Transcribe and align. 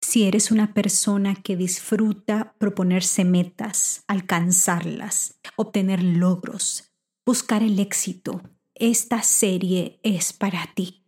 si 0.00 0.24
eres 0.24 0.50
una 0.50 0.74
persona 0.74 1.34
que 1.34 1.56
disfruta 1.56 2.54
proponerse 2.58 3.24
metas, 3.24 4.04
alcanzarlas, 4.06 5.38
obtener 5.56 6.02
logros, 6.02 6.92
buscar 7.24 7.62
el 7.62 7.78
éxito, 7.78 8.42
esta 8.74 9.22
serie 9.22 10.00
es 10.02 10.32
para 10.32 10.68
ti. 10.74 11.04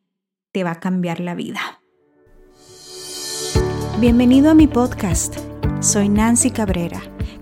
Te 0.52 0.64
va 0.64 0.72
a 0.72 0.80
cambiar 0.80 1.20
la 1.20 1.34
vida. 1.34 1.82
Bienvenido 4.00 4.50
a 4.50 4.54
mi 4.54 4.66
podcast. 4.66 5.36
Soy 5.80 6.08
Nancy 6.08 6.50
Cabrera 6.50 7.17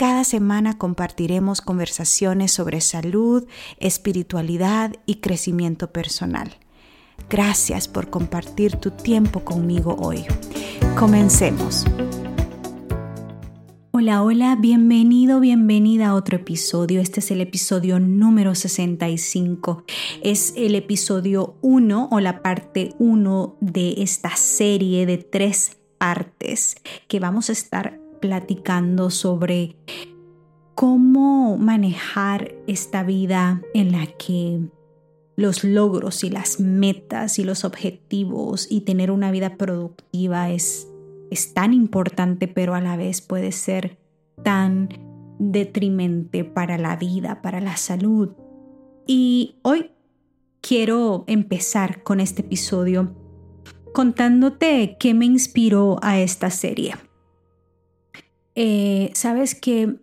Cada 0.00 0.24
semana 0.24 0.78
compartiremos 0.78 1.60
conversaciones 1.60 2.52
sobre 2.52 2.80
salud, 2.80 3.46
espiritualidad 3.76 4.94
y 5.04 5.16
crecimiento 5.16 5.92
personal. 5.92 6.56
Gracias 7.28 7.86
por 7.86 8.08
compartir 8.08 8.76
tu 8.76 8.92
tiempo 8.92 9.44
conmigo 9.44 9.96
hoy. 10.00 10.24
Comencemos. 10.98 11.84
Hola, 13.90 14.22
hola, 14.22 14.56
bienvenido, 14.56 15.38
bienvenida 15.38 16.06
a 16.06 16.14
otro 16.14 16.38
episodio. 16.38 17.02
Este 17.02 17.20
es 17.20 17.30
el 17.30 17.42
episodio 17.42 18.00
número 18.00 18.54
65. 18.54 19.84
Es 20.22 20.54
el 20.56 20.76
episodio 20.76 21.58
1 21.60 22.08
o 22.10 22.20
la 22.20 22.40
parte 22.40 22.94
1 22.98 23.58
de 23.60 23.96
esta 23.98 24.34
serie 24.34 25.04
de 25.04 25.18
tres 25.18 25.76
partes 25.98 26.76
que 27.06 27.20
vamos 27.20 27.50
a 27.50 27.52
estar 27.52 27.99
platicando 28.20 29.10
sobre 29.10 29.76
cómo 30.74 31.58
manejar 31.58 32.54
esta 32.66 33.02
vida 33.02 33.62
en 33.74 33.92
la 33.92 34.06
que 34.06 34.60
los 35.36 35.64
logros 35.64 36.22
y 36.22 36.30
las 36.30 36.60
metas 36.60 37.38
y 37.38 37.44
los 37.44 37.64
objetivos 37.64 38.66
y 38.70 38.82
tener 38.82 39.10
una 39.10 39.30
vida 39.30 39.56
productiva 39.56 40.50
es, 40.50 40.88
es 41.30 41.54
tan 41.54 41.72
importante, 41.72 42.46
pero 42.46 42.74
a 42.74 42.80
la 42.80 42.96
vez 42.96 43.22
puede 43.22 43.52
ser 43.52 43.98
tan 44.42 44.88
detrimente 45.38 46.44
para 46.44 46.76
la 46.76 46.96
vida, 46.96 47.40
para 47.42 47.60
la 47.60 47.76
salud. 47.76 48.30
Y 49.06 49.56
hoy 49.62 49.90
quiero 50.60 51.24
empezar 51.26 52.02
con 52.02 52.20
este 52.20 52.42
episodio 52.42 53.14
contándote 53.92 54.96
qué 55.00 55.14
me 55.14 55.24
inspiró 55.24 55.98
a 56.02 56.20
esta 56.20 56.50
serie. 56.50 56.94
Eh, 58.54 59.10
Sabes 59.14 59.54
que 59.54 59.96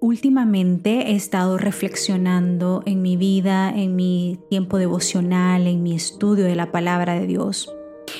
últimamente 0.00 1.10
he 1.10 1.14
estado 1.14 1.58
reflexionando 1.58 2.82
en 2.86 3.02
mi 3.02 3.16
vida, 3.16 3.70
en 3.70 3.96
mi 3.96 4.38
tiempo 4.48 4.78
devocional, 4.78 5.66
en 5.66 5.82
mi 5.82 5.94
estudio 5.94 6.44
de 6.44 6.56
la 6.56 6.72
palabra 6.72 7.18
de 7.18 7.26
Dios. 7.26 7.72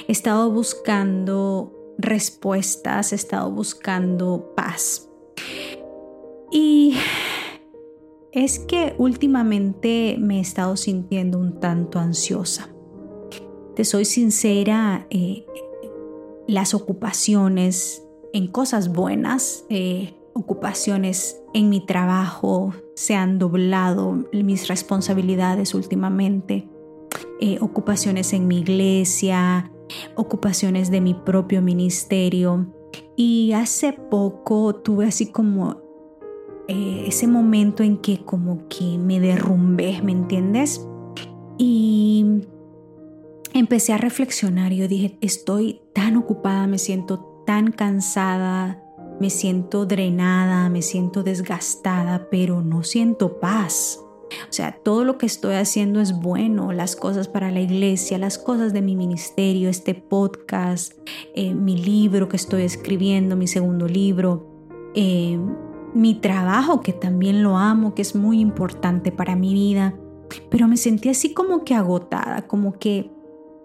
He 0.07 0.13
estado 0.13 0.51
buscando 0.51 1.95
respuestas, 1.99 3.13
he 3.13 3.17
estado 3.17 3.51
buscando 3.51 4.53
paz. 4.55 5.09
Y 6.53 6.97
es 8.33 8.59
que 8.59 8.95
últimamente 8.99 10.17
me 10.19 10.39
he 10.39 10.41
estado 10.41 10.77
sintiendo 10.77 11.39
un 11.39 11.61
tanto 11.61 11.99
ansiosa. 11.99 12.69
Te 13.75 13.85
soy 13.85 14.05
sincera, 14.05 15.07
eh, 15.11 15.47
las 16.47 16.75
ocupaciones, 16.75 18.05
en 18.33 18.47
cosas 18.47 18.93
buenas, 18.93 19.65
eh, 19.69 20.15
ocupaciones 20.33 21.41
en 21.55 21.69
mi 21.69 21.85
trabajo, 21.85 22.73
se 22.95 23.15
han 23.15 23.39
doblado 23.39 24.25
mis 24.33 24.69
responsabilidades 24.69 25.75
últimamente, 25.75 26.69
eh, 27.41 27.59
ocupaciones 27.61 28.33
en 28.33 28.47
mi 28.47 28.61
iglesia, 28.61 29.71
ocupaciones 30.15 30.91
de 30.91 31.01
mi 31.01 31.15
propio 31.15 31.63
ministerio. 31.63 32.73
Y 33.17 33.53
hace 33.53 33.93
poco 33.93 34.75
tuve 34.77 35.07
así 35.07 35.27
como 35.27 35.81
eh, 36.69 37.05
ese 37.07 37.27
momento 37.27 37.83
en 37.83 37.99
que 37.99 38.25
como 38.25 38.69
que 38.69 38.99
me 38.99 39.21
derrumbé, 39.21 40.01
¿me 40.03 40.13
entiendes? 40.13 40.87
Y 41.59 42.43
empecé 43.53 43.93
a 43.93 43.99
reflexionar 43.99 44.73
y 44.73 44.79
yo 44.79 44.89
dije, 44.89 45.19
estoy 45.21 45.83
tan 45.93 46.17
ocupada, 46.17 46.67
me 46.67 46.79
siento 46.79 47.30
tan 47.51 47.73
cansada, 47.73 48.81
me 49.19 49.29
siento 49.29 49.85
drenada, 49.85 50.69
me 50.69 50.83
siento 50.83 51.25
desgastada, 51.25 52.29
pero 52.31 52.63
no 52.63 52.85
siento 52.85 53.41
paz. 53.41 53.99
O 54.49 54.53
sea, 54.53 54.79
todo 54.85 55.03
lo 55.03 55.19
que 55.19 55.27
estoy 55.27 55.57
haciendo 55.57 56.01
es 56.01 56.13
bueno, 56.13 56.71
las 56.71 56.95
cosas 56.95 57.27
para 57.27 57.51
la 57.51 57.59
iglesia, 57.59 58.19
las 58.19 58.39
cosas 58.39 58.73
de 58.73 58.83
mi 58.83 58.95
ministerio, 58.95 59.69
este 59.69 59.97
podcast, 59.97 60.93
eh, 61.35 61.53
mi 61.53 61.77
libro 61.77 62.29
que 62.29 62.37
estoy 62.37 62.63
escribiendo, 62.63 63.35
mi 63.35 63.49
segundo 63.49 63.89
libro, 63.89 64.47
eh, 64.95 65.37
mi 65.93 66.15
trabajo 66.21 66.83
que 66.83 66.93
también 66.93 67.43
lo 67.43 67.57
amo, 67.57 67.97
que 67.97 68.03
es 68.03 68.15
muy 68.15 68.39
importante 68.39 69.11
para 69.11 69.35
mi 69.35 69.55
vida, 69.55 69.97
pero 70.51 70.69
me 70.69 70.77
sentí 70.77 71.09
así 71.09 71.35
como 71.35 71.65
que 71.65 71.75
agotada, 71.75 72.47
como 72.47 72.79
que 72.79 73.11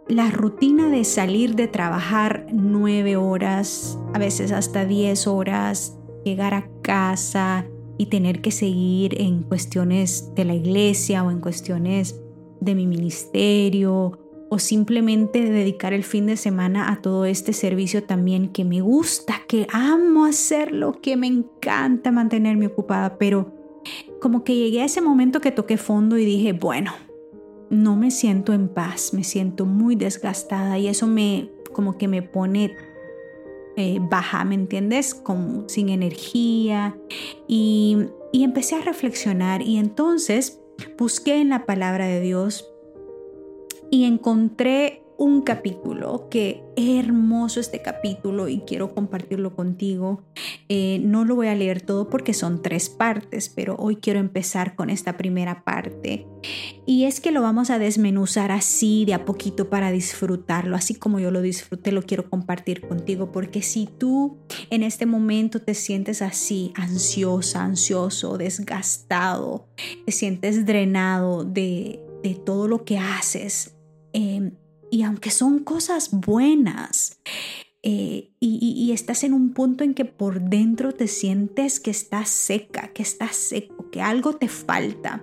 la 0.08 0.30
rutina 0.30 0.90
de 0.90 1.04
salir 1.04 1.56
de 1.56 1.68
trabajar 1.68 2.46
nueve 2.52 3.16
horas, 3.16 4.00
a 4.14 4.20
veces 4.20 4.52
hasta 4.52 4.86
diez 4.86 5.28
horas, 5.28 5.98
llegar 6.24 6.54
a 6.54 6.70
casa 6.82 7.66
y 7.98 8.08
tener 8.08 8.42
que 8.42 8.52
seguir 8.52 9.20
en 9.22 9.44
cuestiones 9.44 10.34
de 10.36 10.46
la 10.46 10.54
iglesia 10.54 11.24
o 11.24 11.32
en 11.32 11.40
cuestiones 11.40 12.22
de 12.60 12.76
mi 12.76 12.86
ministerio 12.88 14.20
o 14.50 14.60
simplemente 14.60 15.50
dedicar 15.50 15.94
el 15.94 16.04
fin 16.04 16.28
de 16.28 16.38
semana 16.38 16.92
a 16.92 17.02
todo 17.02 17.26
este 17.26 17.52
servicio 17.52 18.04
también 18.04 18.50
que 18.50 18.64
me 18.64 18.82
gusta, 18.82 19.42
que 19.48 19.66
amo 19.72 20.26
hacerlo, 20.26 20.94
que 21.02 21.18
me 21.18 21.28
encanta 21.28 22.12
mantenerme 22.12 22.68
ocupada, 22.68 23.18
pero 23.18 23.54
como 24.22 24.44
que 24.44 24.56
llegué 24.56 24.82
a 24.82 24.86
ese 24.86 25.02
momento 25.02 25.42
que 25.42 25.52
toqué 25.52 25.78
fondo 25.78 26.18
y 26.18 26.26
dije, 26.26 26.54
bueno, 26.54 26.94
no 27.70 27.96
me 27.96 28.12
siento 28.12 28.54
en 28.54 28.68
paz, 28.68 29.14
me 29.14 29.24
siento 29.24 29.66
muy 29.66 29.96
desgastada 29.96 30.78
y 30.78 30.88
eso 30.88 31.08
me 31.08 31.52
como 31.74 31.98
que 31.98 32.08
me 32.08 32.22
pone 32.22 32.76
eh, 33.76 34.00
baja, 34.02 34.46
¿me 34.46 34.56
entiendes? 34.56 35.14
Como 35.14 35.68
sin 35.68 35.90
energía 35.90 36.98
y, 37.48 37.98
y 38.32 38.44
empecé 38.44 38.76
a 38.76 38.82
reflexionar 38.82 39.62
y 39.62 39.78
entonces 39.78 40.62
busqué 40.98 41.42
en 41.42 41.50
la 41.50 41.66
palabra 41.66 42.06
de 42.06 42.22
Dios 42.22 42.72
y 43.92 44.06
encontré 44.06 45.05
un 45.18 45.42
capítulo, 45.42 46.28
que 46.30 46.64
hermoso 46.76 47.60
este 47.60 47.82
capítulo 47.82 48.48
y 48.48 48.60
quiero 48.62 48.94
compartirlo 48.94 49.56
contigo. 49.56 50.24
Eh, 50.68 51.00
no 51.04 51.26
lo 51.26 51.36
voy 51.36 51.48
a 51.48 51.56
leer 51.56 51.82
todo 51.82 52.10
porque 52.10 52.34
son 52.34 52.62
tres 52.62 52.90
partes, 52.90 53.50
pero 53.50 53.76
hoy 53.78 53.98
quiero 53.98 54.20
empezar 54.20 54.76
con 54.76 54.90
esta 54.90 55.18
primera 55.18 55.64
parte. 55.64 56.28
Y 56.86 57.06
es 57.06 57.22
que 57.22 57.32
lo 57.32 57.42
vamos 57.42 57.70
a 57.70 57.80
desmenuzar 57.80 58.52
así 58.52 59.06
de 59.06 59.14
a 59.14 59.26
poquito 59.26 59.70
para 59.70 59.92
disfrutarlo, 59.92 60.76
así 60.76 60.96
como 60.96 61.20
yo 61.20 61.32
lo 61.32 61.42
disfruté, 61.42 61.92
lo 61.92 62.04
quiero 62.04 62.30
compartir 62.30 62.82
contigo, 62.82 63.32
porque 63.32 63.62
si 63.62 63.88
tú 63.88 64.38
en 64.70 64.84
este 64.84 65.06
momento 65.06 65.62
te 65.62 65.74
sientes 65.74 66.22
así, 66.22 66.74
ansiosa, 66.76 67.64
ansioso, 67.64 68.38
desgastado, 68.38 69.68
te 70.06 70.12
sientes 70.12 70.66
drenado 70.66 71.44
de, 71.44 72.02
de 72.22 72.36
todo 72.36 72.68
lo 72.68 72.84
que 72.84 72.98
haces, 72.98 73.76
eh, 74.14 74.52
y 74.96 75.04
aunque 75.04 75.30
son 75.30 75.60
cosas 75.60 76.10
buenas, 76.12 77.20
eh, 77.84 78.32
y, 78.40 78.92
estás 78.94 79.26
en 79.26 79.34
un 79.34 79.54
punto 79.54 79.84
en 79.84 79.94
que 79.94 80.06
por 80.06 80.40
dentro 80.40 80.94
te 80.94 81.10
sientes 81.10 81.82
que 81.82 81.92
estás 81.92 82.30
seca, 82.30 82.94
que 82.94 83.04
estás 83.04 83.36
seco, 83.36 83.90
que 83.92 84.02
algo 84.02 84.38
te 84.38 84.48
falta, 84.48 85.22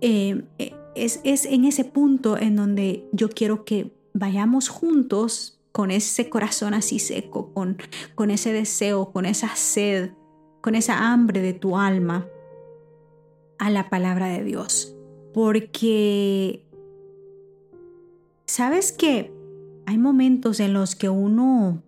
eh, 0.00 0.42
eh, 0.58 0.74
es, 0.96 1.20
es 1.22 1.46
en 1.46 1.64
ese 1.64 1.84
punto 1.84 2.36
en 2.36 2.56
donde 2.56 3.08
yo 3.12 3.28
quiero 3.28 3.64
que 3.64 3.96
vayamos 4.14 4.68
juntos 4.68 5.60
con 5.70 5.92
ese 5.92 6.28
corazón 6.28 6.74
así 6.74 6.98
seco, 6.98 7.54
con, 7.54 7.78
con 8.16 8.32
ese 8.32 8.52
deseo, 8.52 9.12
con 9.12 9.26
esa 9.26 9.54
sed, 9.54 10.10
con 10.60 10.74
esa 10.74 11.12
hambre 11.12 11.40
de 11.40 11.52
tu 11.52 11.78
alma 11.78 12.26
a 13.60 13.70
la 13.70 13.90
palabra 13.90 14.26
de 14.26 14.42
Dios. 14.42 14.96
Porque 15.32 16.67
¿Sabes 18.48 18.92
que 18.92 19.30
hay 19.84 19.98
momentos 19.98 20.58
en 20.58 20.72
los 20.72 20.96
que 20.96 21.10
uno 21.10 21.82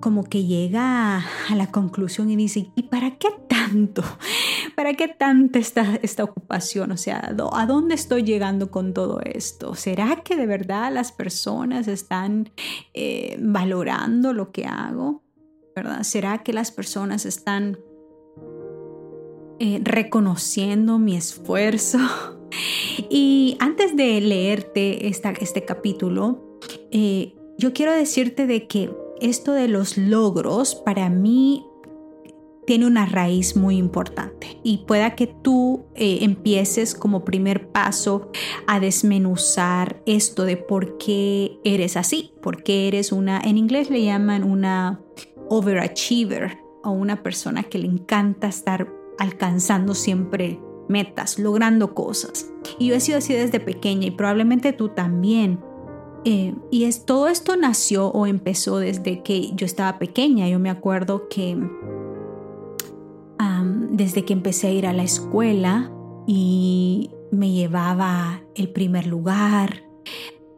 como 0.00 0.24
que 0.24 0.46
llega 0.46 1.18
a 1.18 1.54
la 1.54 1.70
conclusión 1.70 2.30
y 2.30 2.36
dice, 2.36 2.72
¿y 2.74 2.84
para 2.84 3.18
qué 3.18 3.28
tanto? 3.46 4.02
¿Para 4.74 4.94
qué 4.94 5.08
tanta 5.08 5.58
esta, 5.58 5.96
esta 5.96 6.24
ocupación? 6.24 6.92
O 6.92 6.96
sea, 6.96 7.30
¿a 7.52 7.66
dónde 7.66 7.94
estoy 7.94 8.22
llegando 8.22 8.70
con 8.70 8.94
todo 8.94 9.20
esto? 9.22 9.74
¿Será 9.74 10.22
que 10.24 10.34
de 10.34 10.46
verdad 10.46 10.90
las 10.90 11.12
personas 11.12 11.88
están 11.88 12.50
eh, 12.94 13.36
valorando 13.38 14.32
lo 14.32 14.50
que 14.50 14.64
hago? 14.64 15.22
¿Verdad? 15.76 16.04
¿Será 16.04 16.38
que 16.38 16.54
las 16.54 16.72
personas 16.72 17.26
están 17.26 17.78
eh, 19.58 19.78
reconociendo 19.84 20.98
mi 20.98 21.16
esfuerzo? 21.16 21.98
Y 23.10 23.56
antes 23.60 23.96
de 23.96 24.20
leerte 24.20 25.08
esta, 25.08 25.30
este 25.30 25.64
capítulo, 25.64 26.58
eh, 26.90 27.34
yo 27.58 27.72
quiero 27.72 27.92
decirte 27.92 28.46
de 28.46 28.66
que 28.66 28.90
esto 29.20 29.52
de 29.52 29.68
los 29.68 29.96
logros 29.96 30.74
para 30.74 31.08
mí 31.08 31.64
tiene 32.66 32.86
una 32.86 33.06
raíz 33.06 33.56
muy 33.56 33.76
importante 33.76 34.58
y 34.62 34.78
pueda 34.78 35.14
que 35.16 35.26
tú 35.26 35.84
eh, 35.94 36.18
empieces 36.22 36.94
como 36.94 37.24
primer 37.24 37.68
paso 37.68 38.30
a 38.66 38.78
desmenuzar 38.80 40.00
esto 40.06 40.44
de 40.44 40.56
por 40.56 40.96
qué 40.98 41.58
eres 41.64 41.96
así, 41.96 42.32
por 42.40 42.62
qué 42.62 42.88
eres 42.88 43.12
una, 43.12 43.40
en 43.40 43.58
inglés 43.58 43.90
le 43.90 44.04
llaman 44.04 44.44
una 44.44 45.00
overachiever 45.48 46.58
o 46.84 46.90
una 46.90 47.22
persona 47.22 47.64
que 47.64 47.78
le 47.78 47.88
encanta 47.88 48.48
estar 48.48 48.88
alcanzando 49.18 49.94
siempre 49.94 50.60
metas, 50.92 51.38
logrando 51.38 51.94
cosas. 51.94 52.48
Y 52.78 52.88
yo 52.88 52.94
he 52.94 53.00
sido 53.00 53.18
así 53.18 53.32
desde 53.32 53.58
pequeña 53.58 54.06
y 54.06 54.10
probablemente 54.12 54.72
tú 54.72 54.90
también. 54.90 55.58
Eh, 56.24 56.54
y 56.70 56.84
es, 56.84 57.04
todo 57.04 57.26
esto 57.26 57.56
nació 57.56 58.08
o 58.08 58.26
empezó 58.26 58.78
desde 58.78 59.22
que 59.22 59.50
yo 59.54 59.66
estaba 59.66 59.98
pequeña. 59.98 60.48
Yo 60.48 60.60
me 60.60 60.70
acuerdo 60.70 61.28
que 61.28 61.56
desde 63.92 64.24
que 64.24 64.32
empecé 64.32 64.68
a 64.68 64.70
ir 64.70 64.86
a 64.86 64.92
la 64.92 65.02
escuela 65.02 65.92
y 66.26 67.10
me 67.30 67.50
llevaba 67.50 68.42
el 68.54 68.70
primer 68.70 69.06
lugar 69.06 69.84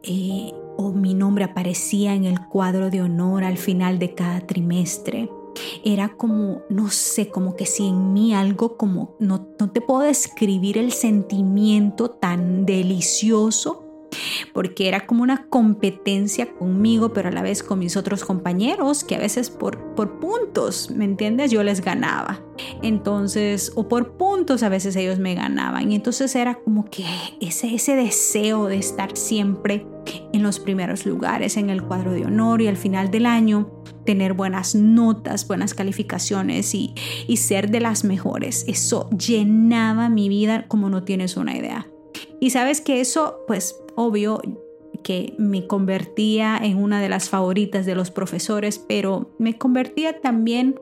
eh, 0.03 0.51
o 0.77 0.93
mi 0.93 1.13
nombre 1.13 1.43
aparecía 1.43 2.15
en 2.15 2.23
el 2.25 2.39
cuadro 2.47 2.89
de 2.89 3.01
honor 3.01 3.43
al 3.43 3.57
final 3.57 3.99
de 3.99 4.13
cada 4.13 4.41
trimestre. 4.41 5.29
Era 5.85 6.17
como, 6.17 6.63
no 6.67 6.89
sé, 6.89 7.29
como 7.29 7.55
que 7.55 7.65
si 7.65 7.87
en 7.87 8.11
mí 8.11 8.33
algo 8.33 8.75
como, 8.75 9.15
no, 9.19 9.47
no 9.59 9.71
te 9.71 9.79
puedo 9.79 10.01
describir 10.01 10.77
el 10.77 10.91
sentimiento 10.91 12.09
tan 12.09 12.65
delicioso 12.65 13.84
porque 14.53 14.87
era 14.87 15.05
como 15.05 15.23
una 15.23 15.47
competencia 15.47 16.51
conmigo, 16.53 17.13
pero 17.13 17.29
a 17.29 17.31
la 17.31 17.41
vez 17.41 17.63
con 17.63 17.79
mis 17.79 17.97
otros 17.97 18.23
compañeros, 18.23 19.03
que 19.03 19.15
a 19.15 19.19
veces 19.19 19.49
por, 19.49 19.95
por 19.95 20.19
puntos, 20.19 20.91
¿me 20.91 21.05
entiendes? 21.05 21.51
Yo 21.51 21.63
les 21.63 21.81
ganaba. 21.81 22.41
Entonces, 22.81 23.71
o 23.75 23.87
por 23.87 24.17
puntos 24.17 24.63
a 24.63 24.69
veces 24.69 24.95
ellos 24.95 25.19
me 25.19 25.35
ganaban. 25.35 25.91
Y 25.91 25.95
entonces 25.95 26.35
era 26.35 26.55
como 26.55 26.85
que 26.85 27.05
ese, 27.41 27.73
ese 27.73 27.95
deseo 27.95 28.67
de 28.67 28.77
estar 28.77 29.15
siempre 29.17 29.85
en 30.33 30.43
los 30.43 30.59
primeros 30.59 31.05
lugares, 31.05 31.57
en 31.57 31.69
el 31.69 31.83
cuadro 31.83 32.11
de 32.11 32.25
honor 32.25 32.61
y 32.61 32.67
al 32.67 32.77
final 32.77 33.11
del 33.11 33.25
año 33.25 33.69
tener 34.05 34.33
buenas 34.33 34.75
notas, 34.75 35.47
buenas 35.47 35.73
calificaciones 35.73 36.75
y, 36.75 36.93
y 37.27 37.37
ser 37.37 37.71
de 37.71 37.79
las 37.79 38.03
mejores. 38.03 38.65
Eso 38.67 39.09
llenaba 39.09 40.09
mi 40.09 40.29
vida 40.29 40.67
como 40.67 40.89
no 40.89 41.03
tienes 41.03 41.37
una 41.37 41.57
idea. 41.57 41.87
Y 42.39 42.49
sabes 42.51 42.81
que 42.81 43.01
eso, 43.01 43.39
pues 43.47 43.79
obvio 43.95 44.41
que 45.03 45.35
me 45.37 45.67
convertía 45.67 46.57
en 46.57 46.77
una 46.77 47.01
de 47.01 47.09
las 47.09 47.29
favoritas 47.29 47.85
de 47.85 47.95
los 47.95 48.11
profesores, 48.11 48.79
pero 48.79 49.29
me 49.37 49.57
convertía 49.57 50.19
también 50.21 50.79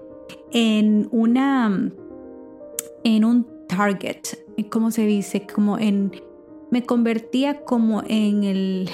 en 0.51 1.07
una, 1.12 1.91
en 3.03 3.25
un 3.25 3.68
target, 3.68 4.21
¿cómo 4.69 4.91
se 4.91 5.06
dice? 5.06 5.45
Como 5.45 5.77
en, 5.77 6.12
me 6.71 6.85
convertía 6.85 7.63
como 7.65 8.03
en 8.07 8.44
el, 8.44 8.89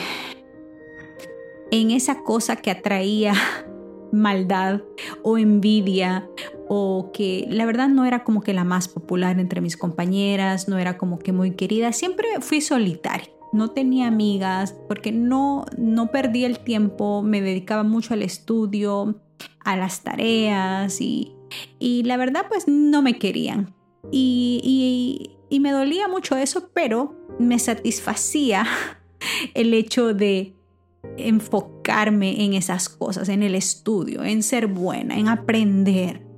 en 1.71 1.91
esa 1.91 2.23
cosa 2.23 2.55
que 2.55 2.71
atraía 2.71 3.33
maldad 4.11 4.81
o 5.21 5.37
envidia 5.37 6.27
o 6.71 7.11
que 7.11 7.47
la 7.49 7.65
verdad 7.65 7.89
no 7.89 8.05
era 8.05 8.23
como 8.23 8.41
que 8.41 8.53
la 8.53 8.63
más 8.63 8.87
popular 8.87 9.39
entre 9.39 9.59
mis 9.59 9.75
compañeras, 9.75 10.69
no 10.69 10.77
era 10.77 10.97
como 10.97 11.17
que 11.17 11.33
muy 11.33 11.51
querida, 11.51 11.91
siempre 11.91 12.27
fui 12.41 12.61
solitaria. 12.61 13.27
No 13.51 13.71
tenía 13.71 14.07
amigas 14.07 14.75
porque 14.87 15.11
no, 15.11 15.65
no 15.77 16.11
perdí 16.11 16.45
el 16.45 16.59
tiempo, 16.59 17.23
me 17.23 17.41
dedicaba 17.41 17.81
mucho 17.81 18.13
al 18.13 18.21
estudio, 18.21 19.19
a 19.65 19.75
las 19.75 20.03
tareas 20.03 21.01
y, 21.01 21.33
y 21.79 22.03
la 22.03 22.17
verdad 22.17 22.45
pues 22.47 22.67
no 22.67 23.01
me 23.01 23.17
querían. 23.17 23.73
Y, 24.11 25.31
y 25.49 25.59
me 25.59 25.71
dolía 25.71 26.07
mucho 26.07 26.37
eso, 26.37 26.69
pero 26.71 27.15
me 27.39 27.57
satisfacía 27.57 28.67
el 29.55 29.73
hecho 29.73 30.13
de 30.13 30.55
enfocarme 31.17 32.45
en 32.45 32.53
esas 32.53 32.89
cosas, 32.89 33.27
en 33.29 33.41
el 33.41 33.55
estudio, 33.55 34.23
en 34.23 34.43
ser 34.43 34.67
buena, 34.67 35.17
en 35.17 35.29
aprender. 35.29 36.28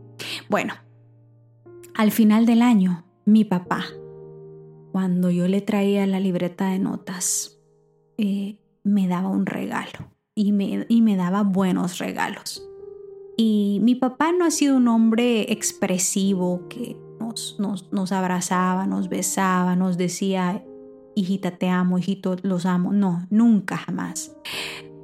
Bueno, 0.50 0.74
al 1.96 2.12
final 2.12 2.46
del 2.46 2.62
año, 2.62 3.06
mi 3.26 3.46
papá, 3.46 3.86
cuando 4.92 5.30
yo 5.30 5.48
le 5.48 5.62
traía 5.62 6.06
la 6.08 6.20
libreta 6.20 6.70
de 6.70 6.80
notas, 6.80 7.60
eh, 8.18 8.60
me 8.84 9.08
daba 9.08 9.30
un 9.30 9.46
regalo 9.46 10.12
y 10.36 10.52
me, 10.52 10.86
y 10.90 11.02
me 11.02 11.16
daba 11.16 11.44
buenos 11.44 11.98
regalos. 11.98 12.68
Y 13.38 13.80
mi 13.84 13.96
papá 13.96 14.32
no 14.32 14.46
ha 14.46 14.52
sido 14.52 14.78
un 14.78 14.88
hombre 14.88 15.52
expresivo 15.52 16.68
que 16.70 16.98
nos, 17.20 17.60
nos, 17.60 17.92
nos 17.92 18.12
abrazaba, 18.12 18.86
nos 18.86 19.10
besaba, 19.10 19.76
nos 19.76 19.98
decía, 19.98 20.64
hijita, 21.16 21.58
te 21.58 21.70
amo, 21.70 21.98
hijito, 21.98 22.36
los 22.44 22.66
amo. 22.66 22.92
No, 22.92 23.26
nunca 23.30 23.78
jamás. 23.78 24.36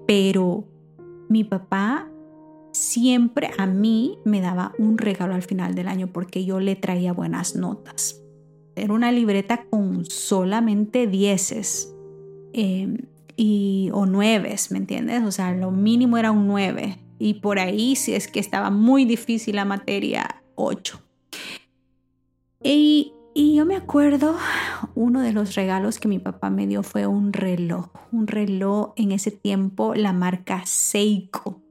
Pero 0.06 0.66
mi 1.30 1.44
papá 1.44 2.10
siempre 2.78 3.52
a 3.58 3.66
mí 3.66 4.18
me 4.24 4.42
daba 4.42 4.74
un 4.78 4.98
regalo 4.98 5.34
al 5.34 5.44
final 5.44 5.76
del 5.76 5.88
año 5.88 6.08
porque 6.08 6.46
yo 6.46 6.60
le 6.60 6.76
traía 6.76 7.14
buenas 7.14 7.56
notas. 7.56 8.22
Era 8.76 8.94
una 8.94 9.12
libreta 9.12 9.66
con 9.70 10.06
solamente 10.06 11.08
dieces 11.08 11.94
em, 12.54 12.98
y, 13.36 13.90
o 13.94 14.06
nueves, 14.06 14.72
¿me 14.72 14.78
entiendes? 14.78 15.24
O 15.24 15.32
sea, 15.32 15.54
lo 15.54 15.72
mínimo 15.72 16.18
era 16.18 16.32
un 16.32 16.48
nueve. 16.48 17.00
Y 17.20 17.36
por 17.36 17.60
ahí, 17.60 17.96
si 17.96 18.14
es 18.14 18.28
que 18.28 18.40
estaba 18.40 18.70
muy 18.70 19.06
difícil 19.06 19.56
la 19.56 19.66
materia, 19.66 20.44
ocho. 20.56 21.02
Y 22.64 23.14
y 23.40 23.54
yo 23.54 23.68
me 23.68 23.76
acuerdo, 23.76 24.36
uno 24.96 25.22
de 25.22 25.32
los 25.32 25.54
regalos 25.54 26.00
que 26.00 26.08
mi 26.08 26.18
papá 26.18 26.50
me 26.50 26.66
dio 26.66 26.82
fue 26.82 27.06
un 27.06 27.34
reloj, 27.34 27.90
un 28.12 28.26
reloj 28.26 28.94
en 28.96 29.12
ese 29.12 29.30
tiempo, 29.30 29.94
la 29.94 30.12
marca 30.12 30.64
Seiko. 30.66 31.62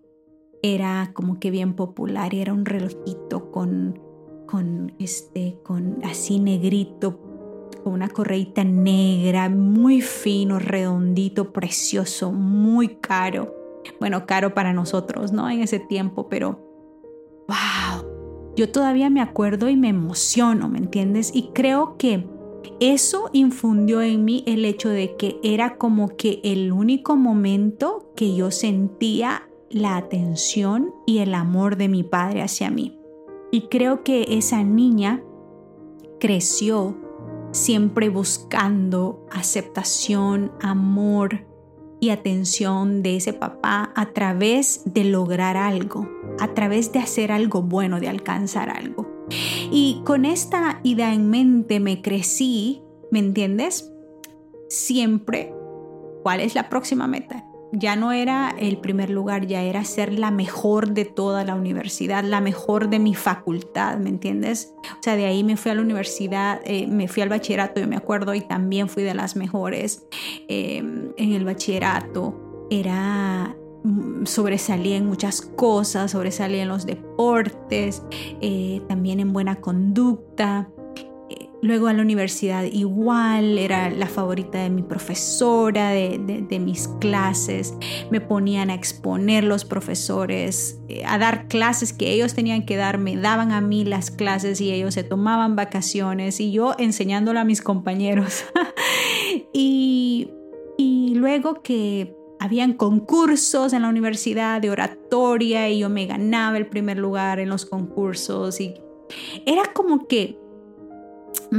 Era 0.75 1.13
como 1.15 1.39
que 1.39 1.53
bien 1.53 1.75
popular 1.75 2.35
era 2.35 2.53
un 2.53 2.65
relojito 2.65 3.53
con, 3.53 4.01
con 4.47 4.93
este, 4.99 5.61
con 5.63 6.05
así 6.05 6.41
negrito, 6.41 7.21
con 7.85 7.93
una 7.93 8.09
correita 8.09 8.65
negra, 8.65 9.49
muy 9.49 10.01
fino, 10.01 10.59
redondito, 10.59 11.53
precioso, 11.53 12.33
muy 12.33 12.97
caro. 12.97 13.55
Bueno, 14.01 14.27
caro 14.27 14.55
para 14.55 14.73
nosotros, 14.73 15.31
¿no? 15.31 15.49
En 15.49 15.61
ese 15.61 15.79
tiempo, 15.79 16.29
pero 16.29 16.59
wow, 17.47 18.55
yo 18.57 18.69
todavía 18.69 19.09
me 19.09 19.21
acuerdo 19.21 19.69
y 19.69 19.77
me 19.77 19.91
emociono, 19.91 20.69
¿me 20.69 20.79
entiendes? 20.79 21.31
Y 21.33 21.51
creo 21.53 21.97
que 21.97 22.27
eso 22.81 23.31
infundió 23.33 24.03
en 24.03 24.25
mí 24.25 24.43
el 24.49 24.65
hecho 24.65 24.89
de 24.89 25.15
que 25.17 25.39
era 25.45 25.77
como 25.77 26.17
que 26.17 26.41
el 26.43 26.73
único 26.73 27.15
momento 27.15 28.13
que 28.17 28.35
yo 28.35 28.51
sentía 28.51 29.49
la 29.71 29.97
atención 29.97 30.95
y 31.07 31.19
el 31.19 31.35
amor 31.35 31.77
de 31.77 31.89
mi 31.89 32.03
padre 32.03 32.43
hacia 32.43 32.71
mí. 32.71 32.99
Y 33.51 33.69
creo 33.69 34.03
que 34.03 34.37
esa 34.37 34.63
niña 34.63 35.23
creció 36.21 36.97
siempre 37.53 38.09
buscando 38.09 39.27
aceptación, 39.31 40.53
amor, 40.61 41.47
y 42.01 42.11
atención 42.11 43.03
de 43.03 43.17
ese 43.17 43.33
papá 43.33 43.93
a 43.95 44.13
través 44.13 44.83
de 44.85 45.05
lograr 45.05 45.57
algo, 45.57 46.09
a 46.39 46.55
través 46.55 46.93
de 46.93 46.99
hacer 46.99 47.33
algo 47.33 47.63
bueno, 47.63 48.01
de 48.01 48.09
alcanzar 48.09 48.71
algo. 48.71 49.07
Y 49.71 50.03
con 50.05 50.25
esta 50.25 50.81
idea 50.83 51.13
en 51.15 51.31
mente 51.31 51.81
me 51.81 52.03
crecí, 52.03 52.83
¿me 53.11 53.19
entiendes? 53.19 53.93
Siempre, 54.69 55.55
¿cuál 56.23 56.41
es 56.41 56.55
la 56.55 56.69
próxima 56.69 57.07
meta? 57.07 57.45
Ya 57.79 57.95
no 57.95 58.13
era 58.13 58.55
el 58.59 58.79
primer 58.79 59.11
lugar, 59.11 59.47
ya 59.47 59.63
era 59.63 59.85
ser 59.85 60.19
la 60.19 60.31
mejor 60.31 60.93
de 60.93 61.05
toda 61.05 61.45
la 61.45 61.55
universidad, 61.55 62.25
la 62.25 62.41
mejor 62.41 62.89
de 62.89 62.99
mi 62.99 63.15
facultad, 63.15 63.99
¿me 63.99 64.09
entiendes? 64.09 64.73
O 64.99 65.03
sea, 65.03 65.15
de 65.15 65.27
ahí 65.27 65.45
me 65.45 65.59
fui 65.59 65.71
a 65.71 65.75
la 65.75 65.83
universidad, 65.83 66.61
eh, 66.65 66.87
me 66.87 67.07
fui 67.07 67.23
al 67.23 67.29
bachillerato, 67.29 67.81
yo 67.81 67.87
me 67.87 67.97
acuerdo, 67.97 68.35
y 68.35 68.41
también 68.41 68.89
fui 68.89 69.03
de 69.03 69.15
las 69.15 69.37
mejores 69.37 70.07
em, 70.49 71.13
en 71.19 71.33
el 71.33 71.45
bachillerato. 71.45 72.67
Era 72.71 73.55
mm, 73.85 74.25
sobresalí 74.25 74.95
en 74.95 75.07
muchas 75.07 75.43
cosas, 75.43 76.13
sobresalí 76.13 76.59
en 76.61 76.69
los 76.69 76.87
deportes, 76.87 78.03
eh, 78.41 78.81
también 78.89 79.21
en 79.21 79.35
buena 79.35 79.57
conducta. 79.57 80.71
Luego 81.67 81.89
a 81.89 81.93
la 81.93 82.03
universidad 82.03 82.63
igual, 82.63 83.59
era 83.59 83.91
la 83.91 84.07
favorita 84.07 84.63
de 84.63 84.71
mi 84.71 84.83
profesora, 84.83 85.91
de, 85.91 86.61
mis 86.61 86.87
clases. 87.01 87.75
Me 88.09 88.21
ponían 88.21 88.71
a 88.71 88.75
exponer 88.75 89.43
los 89.43 89.65
profesores, 89.65 90.79
eh, 90.89 91.03
a 91.05 91.19
dar 91.19 91.49
clases 91.49 91.93
que 91.93 92.13
ellos 92.13 92.35
tenían 92.35 92.65
que 92.65 92.77
dar, 92.77 92.99
me 92.99 93.17
daban 93.17 93.51
a 93.51 93.61
mí 93.61 93.85
las 93.85 94.13
clases 94.13 94.61
y 94.61 94.71
ellos 94.71 94.95
se 94.95 95.03
tomaban 95.03 95.57
vacaciones 95.57 96.39
y 96.39 96.53
yo 96.53 96.77
enseñándolo 96.79 97.41
a 97.41 97.45
mis 97.45 97.63
compañeros. 97.63 98.45
y, 99.53 100.31
y 100.79 101.15
luego 101.17 101.63
que 101.65 102.15
habían 102.39 102.75
concursos 102.75 103.73
en 103.73 103.83
la 103.83 103.89
universidad 103.89 104.61
de 104.61 104.71
oratoria 104.71 105.69
y 105.69 105.81
yo 105.81 105.89
me 105.89 106.07
ganaba 106.07 106.59
el 106.59 106.69
primer 106.69 106.97
lugar 106.97 107.41
en 107.41 107.49
los 107.49 107.67
concursos 107.67 108.61
y 108.61 108.75
era 109.47 109.73
como 109.73 110.07
que 110.07 110.46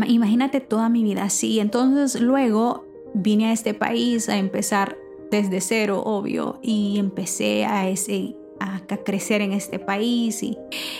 Imagínate 0.07 0.59
toda 0.59 0.89
mi 0.89 1.03
vida 1.03 1.23
así. 1.23 1.59
Entonces 1.59 2.19
luego 2.19 2.85
vine 3.13 3.47
a 3.47 3.53
este 3.53 3.73
país 3.73 4.29
a 4.29 4.37
empezar 4.37 4.97
desde 5.31 5.61
cero, 5.61 6.01
obvio, 6.05 6.59
y 6.61 6.99
empecé 6.99 7.65
a, 7.65 7.89
ese, 7.89 8.35
a, 8.59 8.81
crecer 9.03 9.41
en 9.41 9.53
este 9.53 9.79
país 9.79 10.41
y 10.43 10.57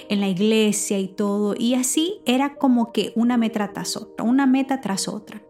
en 0.09 0.19
la 0.19 0.27
iglesia 0.27 0.99
y 0.99 1.07
todo. 1.07 1.55
Y 1.57 1.75
así 1.75 2.21
era 2.25 2.55
como 2.55 2.91
que 2.91 3.13
una 3.15 3.37
meta 3.37 3.71
tras 3.73 3.95
otra, 3.95 4.25
una 4.25 4.45
meta 4.45 4.81
tras 4.81 5.07
otra. 5.07 5.41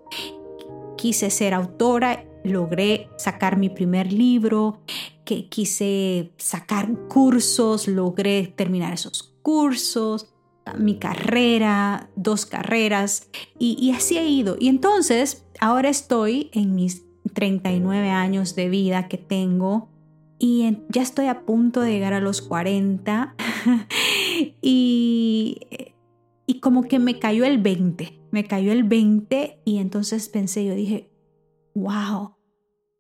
Quise 0.96 1.29
ser 1.29 1.53
autora, 1.53 2.25
logré 2.43 3.10
sacar 3.17 3.57
mi 3.57 3.69
primer 3.69 4.12
libro, 4.12 4.79
que 5.25 5.50
quise 5.50 6.31
sacar 6.38 6.89
cursos, 7.07 7.88
logré 7.88 8.48
terminar 8.48 8.93
esos 8.93 9.34
cursos 9.41 10.34
mi 10.74 10.97
carrera, 10.97 12.09
dos 12.15 12.45
carreras, 12.45 13.29
y, 13.59 13.91
así 13.91 14.17
he 14.17 14.27
ido. 14.27 14.57
Y 14.59 14.67
entonces, 14.67 15.45
ahora 15.59 15.89
estoy 15.89 16.50
en 16.53 16.75
mis 16.75 17.03
39 17.33 18.09
años 18.09 18.55
de 18.55 18.69
vida 18.69 19.07
que 19.07 19.17
tengo 19.17 19.89
y 20.39 20.77
ya 20.89 21.01
estoy 21.01 21.27
a 21.27 21.45
punto 21.45 21.81
de 21.81 21.91
llegar 21.91 22.13
a 22.13 22.19
los 22.19 22.41
40 22.41 23.36
y, 24.62 25.59
y 26.45 26.59
como 26.59 26.83
que 26.83 27.00
me 27.00 27.19
cayó 27.19 27.45
el 27.45 27.57
20, 27.57 28.21
me 28.31 28.43
cayó 28.45 28.71
el 28.71 28.83
20 28.83 29.62
y 29.65 29.77
entonces 29.77 30.29
pensé, 30.29 30.65
yo 30.65 30.75
dije, 30.75 31.12
wow, 31.74 32.36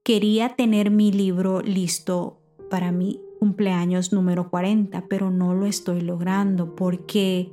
quería 0.03 0.55
tener 0.55 0.91
mi 0.91 1.11
libro 1.11 1.61
listo 1.61 2.41
para 2.69 2.91
mi 2.91 3.21
cumpleaños 3.39 4.13
número 4.13 4.49
40, 4.49 5.05
pero 5.07 5.31
no 5.31 5.53
lo 5.53 5.65
estoy 5.65 6.01
logrando 6.01 6.75
porque 6.75 7.51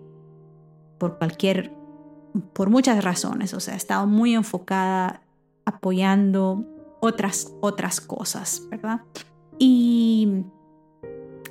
por 1.04 1.18
cualquier, 1.18 1.70
por 2.54 2.70
muchas 2.70 3.04
razones, 3.04 3.52
o 3.52 3.60
sea, 3.60 3.74
he 3.74 3.76
estado 3.76 4.06
muy 4.06 4.34
enfocada 4.34 5.20
apoyando 5.66 6.64
otras, 7.00 7.52
otras 7.60 8.00
cosas, 8.00 8.62
¿verdad? 8.70 9.02
Y, 9.58 10.44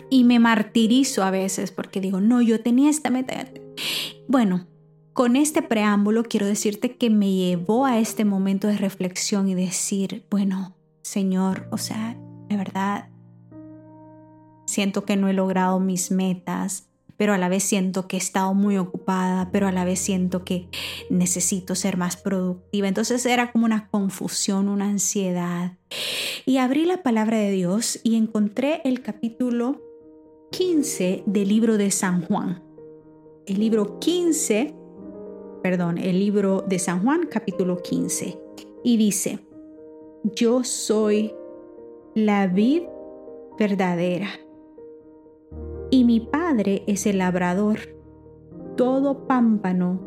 y 0.09 0.23
me 0.23 0.39
martirizo 0.39 1.23
a 1.23 1.29
veces 1.29 1.71
porque 1.71 2.01
digo, 2.01 2.19
no, 2.19 2.41
yo 2.41 2.63
tenía 2.63 2.89
esta 2.89 3.11
meta. 3.11 3.45
Bueno, 4.27 4.65
con 5.13 5.35
este 5.35 5.61
preámbulo 5.61 6.23
quiero 6.23 6.47
decirte 6.47 6.97
que 6.97 7.11
me 7.11 7.31
llevó 7.31 7.85
a 7.85 7.99
este 7.99 8.25
momento 8.25 8.67
de 8.67 8.77
reflexión 8.77 9.47
y 9.47 9.53
decir, 9.53 10.25
bueno, 10.31 10.75
Señor, 11.03 11.67
o 11.69 11.77
sea, 11.77 12.17
de 12.49 12.57
verdad, 12.57 13.09
siento 14.65 15.05
que 15.05 15.15
no 15.15 15.27
he 15.27 15.33
logrado 15.33 15.79
mis 15.79 16.09
metas, 16.09 16.89
pero 17.17 17.33
a 17.33 17.37
la 17.37 17.49
vez 17.49 17.63
siento 17.63 18.07
que 18.07 18.17
he 18.17 18.19
estado 18.19 18.53
muy 18.53 18.77
ocupada, 18.77 19.49
pero 19.51 19.67
a 19.67 19.71
la 19.71 19.85
vez 19.85 19.99
siento 19.99 20.43
que 20.43 20.67
necesito 21.09 21.75
ser 21.75 21.97
más 21.97 22.17
productiva. 22.17 22.87
Entonces 22.87 23.25
era 23.25 23.51
como 23.51 23.65
una 23.65 23.89
confusión, 23.89 24.67
una 24.67 24.85
ansiedad. 24.85 25.77
Y 26.45 26.57
abrí 26.57 26.85
la 26.85 27.03
palabra 27.03 27.37
de 27.37 27.51
Dios 27.51 27.99
y 28.03 28.15
encontré 28.15 28.81
el 28.83 29.01
capítulo 29.01 29.81
15 30.51 31.23
del 31.25 31.47
libro 31.47 31.77
de 31.77 31.91
San 31.91 32.21
Juan. 32.21 32.63
El 33.45 33.59
libro 33.59 33.99
15, 33.99 34.73
perdón, 35.61 35.97
el 35.97 36.19
libro 36.19 36.63
de 36.67 36.79
San 36.79 37.03
Juan, 37.03 37.27
capítulo 37.29 37.81
15. 37.81 38.39
Y 38.83 38.97
dice, 38.97 39.39
yo 40.35 40.63
soy 40.63 41.33
la 42.15 42.47
vid 42.47 42.83
verdadera 43.57 44.42
y 45.93 46.05
mi 46.05 46.19
Padre 46.19 46.83
es 46.87 47.05
el 47.05 47.19
labrador. 47.19 47.77
Todo 48.75 49.27
pámpano 49.27 49.99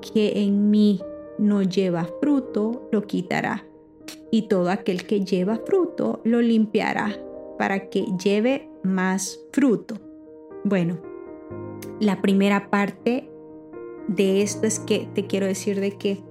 que 0.00 0.40
en 0.44 0.70
mí 0.70 1.00
no 1.36 1.64
lleva 1.64 2.08
fruto, 2.20 2.88
lo 2.92 3.02
quitará. 3.08 3.66
Y 4.30 4.42
todo 4.42 4.70
aquel 4.70 5.04
que 5.04 5.24
lleva 5.24 5.56
fruto, 5.66 6.20
lo 6.22 6.40
limpiará 6.40 7.20
para 7.58 7.90
que 7.90 8.04
lleve 8.22 8.70
más 8.84 9.40
fruto. 9.52 9.96
Bueno, 10.62 11.00
la 11.98 12.22
primera 12.22 12.70
parte 12.70 13.28
de 14.06 14.42
esto 14.42 14.68
es 14.68 14.78
que 14.78 15.08
te 15.12 15.26
quiero 15.26 15.46
decir 15.46 15.80
de 15.80 15.98
que 15.98 16.22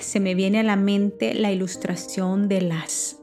se 0.00 0.18
me 0.18 0.34
viene 0.34 0.58
a 0.58 0.64
la 0.64 0.74
mente 0.74 1.32
la 1.32 1.52
ilustración 1.52 2.48
de 2.48 2.62
las 2.62 3.22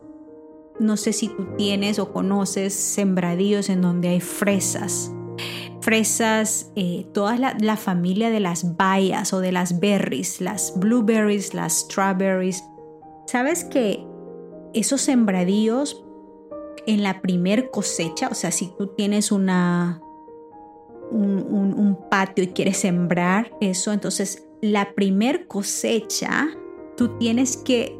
no 0.80 0.98
sé 0.98 1.14
si 1.14 1.30
tú 1.30 1.48
tienes 1.58 2.00
o 2.00 2.12
conoces 2.12 2.74
sembradíos 2.74 3.70
en 3.70 3.82
donde 3.82 4.10
hay 4.10 4.20
fresas. 4.20 5.12
Fresas, 5.82 6.72
eh, 6.76 7.06
toda 7.14 7.38
la, 7.38 7.78
familia 7.78 8.30
de 8.30 8.40
las 8.40 8.78
bayas 8.78 9.34
o 9.34 9.42
de 9.42 9.52
las 9.52 9.80
berries, 9.80 10.40
las 10.40 10.74
blueberries, 10.78 11.54
las 11.54 11.80
strawberries. 11.80 12.64
¿Sabes 13.28 13.66
que 13.66 14.06
esos 14.74 15.02
sembradíos 15.02 16.04
en 16.88 17.04
la 17.04 17.22
primer 17.22 17.70
cosecha, 17.70 18.30
o 18.30 18.34
sea, 18.34 18.52
si 18.52 18.74
tú 18.78 18.88
tienes 18.88 19.32
una, 19.32 20.02
un, 21.12 21.98
patio 22.10 22.44
y 22.44 22.48
quieres 22.48 22.78
sembrar 22.78 23.52
eso, 23.62 23.92
entonces 23.92 24.48
la 24.62 24.94
primer 24.94 25.48
cosecha 25.48 26.48
tú 26.96 27.18
tienes 27.18 27.58
que 27.58 28.00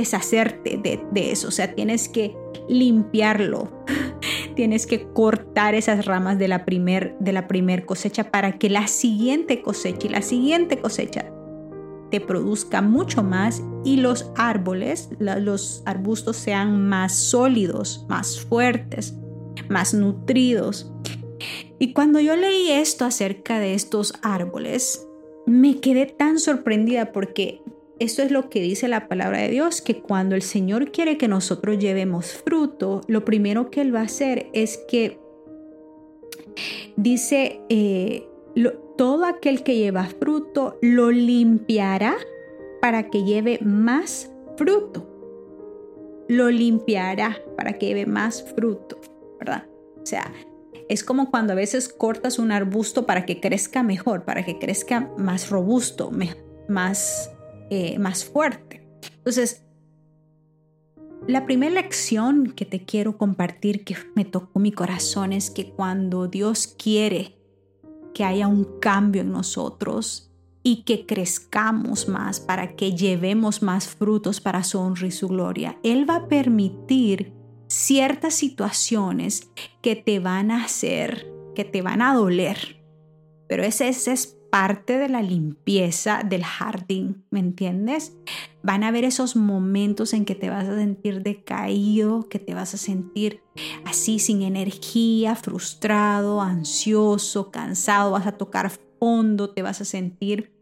deshacerte 0.00 0.78
de, 0.78 1.30
eso, 1.30 1.48
o 1.48 1.50
sea, 1.50 1.74
tienes 1.74 2.08
que 2.08 2.36
limpiarlo, 2.68 3.68
tienes 4.54 4.86
que 4.86 5.08
cortar 5.12 5.74
esas 5.74 6.06
ramas 6.06 6.38
de 6.38 6.48
la 6.48 6.64
primer, 6.64 7.16
de 7.18 7.32
la 7.32 7.48
primer 7.48 7.86
cosecha 7.86 8.30
para 8.30 8.58
que 8.58 8.70
la 8.70 8.86
siguiente 8.86 9.62
cosecha 9.62 10.06
y 10.06 10.10
la 10.10 10.22
siguiente 10.22 10.78
cosecha 10.78 11.32
te 12.10 12.20
produzca 12.20 12.80
mucho 12.80 13.22
más 13.22 13.62
y 13.84 13.98
los 13.98 14.30
árboles, 14.36 15.10
los 15.18 15.82
arbustos 15.84 16.36
sean 16.36 16.88
más 16.88 17.14
sólidos, 17.14 18.06
más 18.08 18.40
fuertes, 18.40 19.14
más 19.68 19.94
nutridos. 19.94 20.92
Y 21.78 21.92
cuando 21.92 22.18
yo 22.20 22.34
leí 22.34 22.70
esto 22.70 23.04
acerca 23.04 23.60
de 23.60 23.74
estos 23.74 24.14
árboles, 24.22 25.06
me 25.46 25.80
quedé 25.80 26.06
tan 26.06 26.38
sorprendida 26.38 27.12
porque 27.12 27.62
esto 27.98 28.22
es 28.22 28.30
lo 28.30 28.48
que 28.48 28.60
dice 28.60 28.88
la 28.88 29.08
palabra 29.08 29.38
de 29.40 29.48
Dios, 29.48 29.82
que 29.82 30.00
cuando 30.00 30.34
el 30.34 30.42
Señor 30.42 30.92
quiere 30.92 31.16
que 31.16 31.28
nosotros 31.28 31.78
llevemos 31.78 32.32
fruto, 32.32 33.00
lo 33.08 33.24
primero 33.24 33.70
que 33.70 33.80
Él 33.80 33.94
va 33.94 34.00
a 34.00 34.04
hacer 34.04 34.48
es 34.52 34.78
que 34.88 35.18
dice, 36.96 37.60
eh, 37.68 38.28
todo 38.96 39.24
aquel 39.24 39.62
que 39.62 39.76
lleva 39.76 40.04
fruto 40.04 40.78
lo 40.82 41.10
limpiará 41.10 42.16
para 42.80 43.10
que 43.10 43.24
lleve 43.24 43.58
más 43.62 44.30
fruto. 44.56 45.06
Lo 46.28 46.50
limpiará 46.50 47.38
para 47.56 47.74
que 47.78 47.86
lleve 47.86 48.06
más 48.06 48.42
fruto, 48.54 49.00
¿verdad? 49.38 49.66
O 50.02 50.06
sea, 50.06 50.32
es 50.88 51.02
como 51.04 51.30
cuando 51.30 51.52
a 51.52 51.56
veces 51.56 51.88
cortas 51.88 52.38
un 52.38 52.52
arbusto 52.52 53.06
para 53.06 53.24
que 53.24 53.40
crezca 53.40 53.82
mejor, 53.82 54.24
para 54.24 54.44
que 54.44 54.58
crezca 54.58 55.10
más 55.16 55.50
robusto, 55.50 56.10
más 56.68 57.30
eh, 57.70 57.98
más 57.98 58.24
fuerte. 58.24 58.88
Entonces, 59.18 59.64
la 61.26 61.44
primera 61.44 61.74
lección 61.74 62.52
que 62.56 62.64
te 62.64 62.84
quiero 62.84 63.18
compartir 63.18 63.84
que 63.84 63.96
me 64.14 64.24
tocó 64.24 64.60
mi 64.60 64.72
corazón 64.72 65.32
es 65.32 65.50
que 65.50 65.70
cuando 65.70 66.26
Dios 66.28 66.66
quiere 66.66 67.36
que 68.14 68.24
haya 68.24 68.46
un 68.46 68.80
cambio 68.80 69.22
en 69.22 69.32
nosotros 69.32 70.32
y 70.62 70.84
que 70.84 71.06
crezcamos 71.06 72.08
más 72.08 72.40
para 72.40 72.76
que 72.76 72.94
llevemos 72.94 73.62
más 73.62 73.88
frutos 73.88 74.40
para 74.40 74.64
su 74.64 74.78
honra 74.78 75.06
y 75.06 75.10
su 75.10 75.28
gloria, 75.28 75.78
Él 75.82 76.08
va 76.08 76.16
a 76.16 76.28
permitir 76.28 77.34
ciertas 77.66 78.34
situaciones 78.34 79.50
que 79.82 79.96
te 79.96 80.20
van 80.20 80.50
a 80.50 80.64
hacer, 80.64 81.30
que 81.54 81.64
te 81.64 81.82
van 81.82 82.00
a 82.00 82.14
doler. 82.14 82.82
Pero 83.48 83.64
ese, 83.64 83.88
ese 83.88 84.12
es 84.12 84.37
parte 84.50 84.98
de 84.98 85.08
la 85.08 85.22
limpieza 85.22 86.22
del 86.24 86.44
jardín, 86.44 87.24
¿me 87.30 87.40
entiendes? 87.40 88.16
Van 88.62 88.82
a 88.82 88.88
haber 88.88 89.04
esos 89.04 89.36
momentos 89.36 90.12
en 90.14 90.24
que 90.24 90.34
te 90.34 90.50
vas 90.50 90.68
a 90.68 90.76
sentir 90.76 91.22
decaído, 91.22 92.28
que 92.28 92.38
te 92.38 92.54
vas 92.54 92.74
a 92.74 92.78
sentir 92.78 93.42
así 93.84 94.18
sin 94.18 94.42
energía, 94.42 95.34
frustrado, 95.36 96.40
ansioso, 96.40 97.50
cansado, 97.50 98.12
vas 98.12 98.26
a 98.26 98.32
tocar 98.32 98.72
fondo, 98.98 99.50
te 99.50 99.62
vas 99.62 99.80
a 99.80 99.84
sentir 99.84 100.52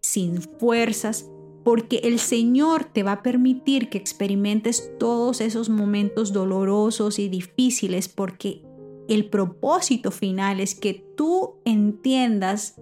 sin 0.00 0.40
fuerzas, 0.42 1.28
porque 1.64 2.00
el 2.04 2.18
Señor 2.18 2.84
te 2.84 3.02
va 3.02 3.12
a 3.12 3.22
permitir 3.22 3.88
que 3.88 3.98
experimentes 3.98 4.90
todos 4.98 5.40
esos 5.40 5.68
momentos 5.68 6.32
dolorosos 6.32 7.18
y 7.18 7.28
difíciles, 7.28 8.08
porque 8.08 8.62
el 9.08 9.28
propósito 9.28 10.10
final 10.10 10.60
es 10.60 10.74
que 10.74 10.94
tú 11.16 11.60
entiendas 11.64 12.80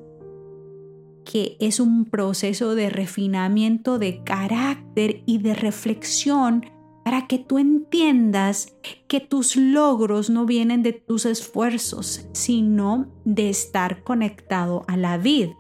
que 1.30 1.56
es 1.60 1.78
un 1.78 2.06
proceso 2.06 2.75
de 2.75 2.90
refinamiento 2.90 4.00
de 4.00 4.25
carácter 4.25 5.22
y 5.26 5.38
de 5.38 5.54
reflexión 5.54 6.66
para 7.04 7.28
que 7.28 7.38
tú 7.38 7.58
entiendas 7.58 8.75
que 9.06 9.20
tus 9.20 9.54
logros 9.54 10.28
no 10.28 10.44
vienen 10.44 10.82
de 10.82 10.92
tus 10.92 11.26
esfuerzos, 11.26 12.26
sino 12.32 13.06
de 13.25 13.49
estar 13.49 14.02
conectado 14.02 14.84
a 14.88 14.96
la 14.96 15.18
vid, 15.18 15.50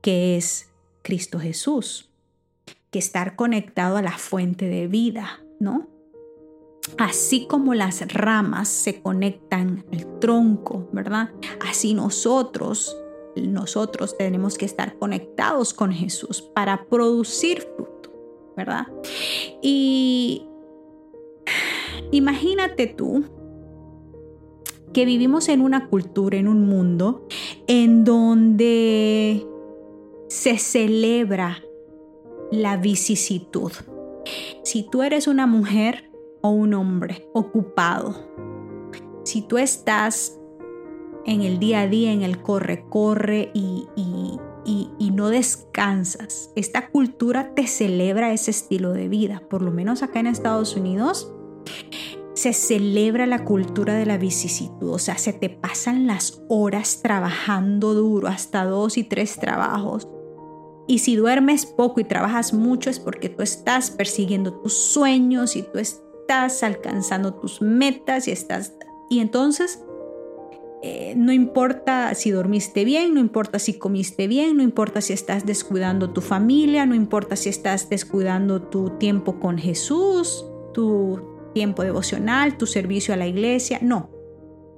que 0.00 0.36
es 0.36 0.72
Cristo 1.02 1.38
Jesús, 1.38 2.10
que 2.90 2.98
estar 2.98 3.36
conectado 3.36 3.98
a 3.98 4.02
la 4.02 4.18
fuente 4.18 4.66
de 4.66 4.88
vida, 4.88 5.40
¿no? 5.60 5.88
Así 6.98 7.46
como 7.46 7.74
las 7.74 8.12
ramas 8.12 8.68
se 8.68 9.00
conectan 9.00 9.84
al 9.92 10.18
tronco, 10.18 10.88
¿verdad? 10.92 11.30
Así 11.60 11.94
nosotros, 11.94 12.96
nosotros 13.36 14.16
tenemos 14.16 14.58
que 14.58 14.64
estar 14.64 14.98
conectados 14.98 15.72
con 15.72 15.92
Jesús 15.92 16.42
para 16.42 16.86
producir 16.86 17.62
fruto, 17.76 18.12
¿verdad? 18.56 18.86
Y 19.62 20.46
imagínate 22.10 22.86
tú 22.86 23.24
que 24.92 25.06
vivimos 25.06 25.48
en 25.48 25.62
una 25.62 25.88
cultura, 25.88 26.36
en 26.36 26.48
un 26.48 26.66
mundo 26.66 27.26
en 27.66 28.04
donde 28.04 29.46
se 30.28 30.58
celebra 30.58 31.62
la 32.50 32.76
vicisitud. 32.76 33.72
Si 34.62 34.88
tú 34.88 35.02
eres 35.02 35.26
una 35.26 35.46
mujer 35.46 36.10
o 36.42 36.50
un 36.50 36.74
hombre 36.74 37.26
ocupado, 37.32 38.14
si 39.24 39.42
tú 39.42 39.58
estás 39.58 40.38
en 41.26 41.42
el 41.42 41.58
día 41.58 41.82
a 41.82 41.88
día, 41.88 42.12
en 42.12 42.22
el 42.22 42.42
corre-corre 42.42 43.50
y, 43.54 43.86
y, 43.96 45.10
no 45.10 45.28
descansas, 45.28 46.50
esta 46.56 46.88
cultura 46.88 47.54
te 47.54 47.66
celebra 47.66 48.32
ese 48.32 48.50
estilo 48.50 48.92
de 48.92 49.08
vida, 49.08 49.42
por 49.50 49.60
lo 49.60 49.70
menos 49.70 50.02
acá 50.02 50.20
en 50.20 50.26
Estados 50.26 50.74
Unidos. 50.74 51.32
Se 52.34 52.54
celebra 52.54 53.26
la 53.26 53.44
cultura 53.44 53.94
de 53.94 54.06
la 54.06 54.16
vicisitud, 54.16 54.90
o 54.90 54.98
sea, 54.98 55.18
se 55.18 55.34
te 55.34 55.50
pasan 55.50 56.06
las 56.06 56.42
horas 56.48 57.00
trabajando 57.02 57.92
duro, 57.92 58.28
hasta 58.28 58.64
dos 58.64 58.96
y 58.96 59.04
tres 59.04 59.36
trabajos, 59.36 60.08
y 60.86 60.98
si 60.98 61.16
duermes 61.16 61.66
poco 61.66 62.00
y 62.00 62.04
trabajas 62.04 62.52
mucho 62.52 62.90
es 62.90 62.98
porque 62.98 63.28
tú 63.28 63.42
estás 63.42 63.90
persiguiendo 63.90 64.54
tus 64.54 64.74
sueños 64.74 65.56
y 65.56 65.62
tú 65.62 65.78
estás 65.78 66.62
alcanzando 66.62 67.34
tus 67.34 67.62
metas 67.62 68.28
y 68.28 68.32
estás... 68.32 68.74
Y 69.08 69.20
entonces 69.20 69.84
eh, 70.82 71.14
no 71.16 71.32
importa 71.32 72.12
si 72.14 72.32
dormiste 72.32 72.84
bien, 72.84 73.14
no 73.14 73.20
importa 73.20 73.60
si 73.60 73.74
comiste 73.74 74.26
bien, 74.26 74.56
no 74.56 74.62
importa 74.64 75.00
si 75.00 75.12
estás 75.12 75.46
descuidando 75.46 76.10
tu 76.10 76.20
familia, 76.20 76.86
no 76.86 76.96
importa 76.96 77.36
si 77.36 77.48
estás 77.48 77.88
descuidando 77.88 78.62
tu 78.62 78.90
tiempo 78.98 79.38
con 79.38 79.58
Jesús, 79.58 80.44
tu 80.74 81.20
tiempo 81.54 81.84
devocional, 81.84 82.56
tu 82.58 82.66
servicio 82.66 83.14
a 83.14 83.16
la 83.16 83.28
iglesia. 83.28 83.78
No, 83.80 84.10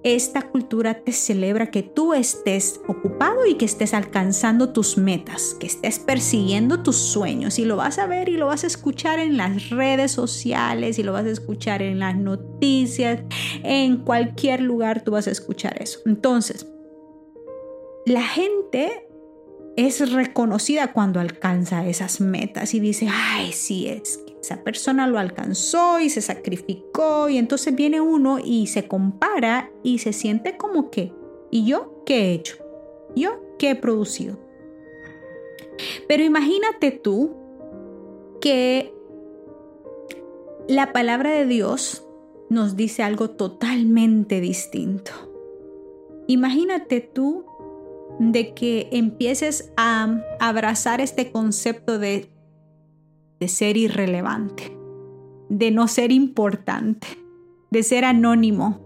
esta 0.05 0.43
cultura 0.43 1.01
te 1.03 1.13
celebra 1.13 1.71
que 1.71 1.83
tú 1.83 2.13
estés 2.13 2.79
ocupado 2.87 3.47
y 3.47 3.55
que 3.55 3.65
estés 3.65 3.95
alcanzando 3.95 4.71
tus 4.71 4.99
metas, 4.99 5.57
que 5.59 5.67
estés 5.67 5.99
persiguiendo 5.99 6.83
tus 6.83 6.97
sueños 6.97 7.59
y 7.59 7.65
lo 7.65 7.77
vas 7.77 7.99
a 7.99 8.07
ver 8.07 8.29
y 8.29 8.37
lo 8.37 8.47
vas 8.47 8.65
a 8.65 8.67
escuchar 8.67 9.19
en 9.19 9.39
las 9.39 9.71
redes 9.71 10.13
sociales 10.13 10.99
y 10.99 11.03
lo 11.03 11.15
vas 11.15 11.25
a 11.25 11.31
escuchar 11.31 11.81
en 11.81 11.99
las 12.01 12.17
noticias, 12.17 13.23
en 13.63 13.97
cualquier 13.97 14.61
lugar 14.61 15.03
tú 15.03 15.13
vas 15.13 15.27
a 15.27 15.31
escuchar 15.31 15.81
eso. 15.81 16.01
Entonces, 16.05 16.67
la 18.05 18.23
gente 18.23 19.09
es 19.77 20.13
reconocida 20.13 20.93
cuando 20.93 21.19
alcanza 21.19 21.87
esas 21.87 22.21
metas 22.21 22.75
y 22.75 22.81
dice, 22.81 23.09
ay, 23.11 23.53
sí 23.53 23.89
es 23.89 24.24
esa 24.45 24.63
persona 24.63 25.07
lo 25.07 25.19
alcanzó 25.19 26.01
y 26.01 26.11
se 26.11 26.21
sacrificó 26.21 27.29
y 27.29 27.39
entonces 27.39 27.75
viene 27.75 28.01
uno 28.01 28.39
y 28.43 28.67
se 28.67 28.87
compara 28.87 29.71
y 29.83 29.99
se 29.99 30.13
siente 30.13 30.57
como 30.57 30.91
que, 30.91 31.13
¿y 31.51 31.65
yo 31.65 32.03
qué 32.05 32.17
he 32.17 32.33
hecho? 32.35 32.57
¿Yo 33.17 33.41
qué 33.59 33.71
he 33.71 33.75
producido? 33.75 34.39
Pero 36.07 36.23
imagínate 36.23 36.91
tú 36.91 37.35
que 38.41 38.93
la 40.69 40.93
palabra 40.93 41.31
de 41.31 41.47
Dios 41.47 42.07
nos 42.51 42.77
dice 42.77 43.03
algo 43.03 43.31
totalmente 43.31 44.41
distinto. 44.41 45.13
Imagínate 46.27 47.01
tú 47.01 47.47
de 48.19 48.55
que 48.55 48.89
empieces 48.93 49.73
a 49.77 50.21
abrazar 50.39 51.01
este 51.01 51.33
concepto 51.33 51.99
de 51.99 52.34
de 53.45 53.49
ser 53.49 53.77
irrelevante, 53.77 54.75
de 55.51 55.71
no 55.71 55.87
ser 55.87 56.13
importante, 56.13 57.07
de 57.71 57.83
ser 57.83 58.07
anónimo, 58.07 58.81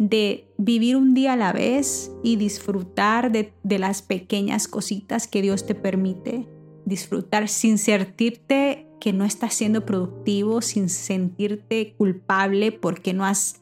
de 0.00 0.52
vivir 0.58 0.96
un 0.96 1.14
día 1.14 1.34
a 1.34 1.36
la 1.36 1.52
vez 1.52 2.10
y 2.24 2.34
disfrutar 2.34 3.30
de, 3.30 3.52
las 3.78 4.02
pequeñas 4.02 4.66
cositas 4.66 5.28
que 5.28 5.40
Dios 5.40 5.66
te 5.66 5.76
permite 5.76 6.48
disfrutar 6.84 7.48
sin 7.48 7.78
sentirte 7.78 8.88
que 9.00 9.12
no 9.12 9.24
estás 9.24 9.54
siendo 9.54 9.86
productivo, 9.86 10.62
sin 10.62 10.88
sentirte 10.88 11.94
culpable 11.96 12.72
porque 12.72 13.14
no 13.14 13.24
has 13.24 13.60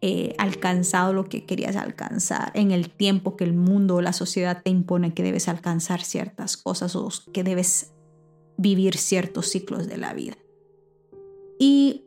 eh, 0.00 0.34
alcanzado 0.38 1.12
lo 1.12 1.26
que 1.26 1.44
querías 1.44 1.76
alcanzar 1.76 2.50
en 2.54 2.70
el 2.70 2.88
tiempo 2.88 3.36
que 3.36 3.44
el 3.44 3.52
mundo 3.52 3.96
o 3.96 4.00
la 4.00 4.14
sociedad 4.14 4.62
te 4.62 4.70
impone 4.70 5.12
que 5.12 5.22
debes 5.22 5.48
alcanzar 5.48 6.00
ciertas 6.00 6.56
cosas 6.56 6.96
o 6.96 7.10
que 7.34 7.44
debes 7.44 7.92
vivir 8.60 8.96
ciertos 8.98 9.46
ciclos 9.46 9.88
de 9.88 9.96
la 9.96 10.12
vida. 10.12 10.36
Y 11.58 12.04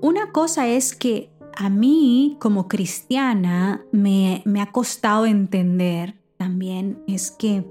una 0.00 0.32
cosa 0.32 0.68
es 0.68 0.94
que 0.94 1.30
a 1.56 1.68
mí 1.68 2.36
como 2.40 2.68
cristiana 2.68 3.84
me, 3.92 4.42
me 4.44 4.60
ha 4.60 4.72
costado 4.72 5.26
entender 5.26 6.16
también 6.36 7.02
es 7.06 7.30
que 7.30 7.64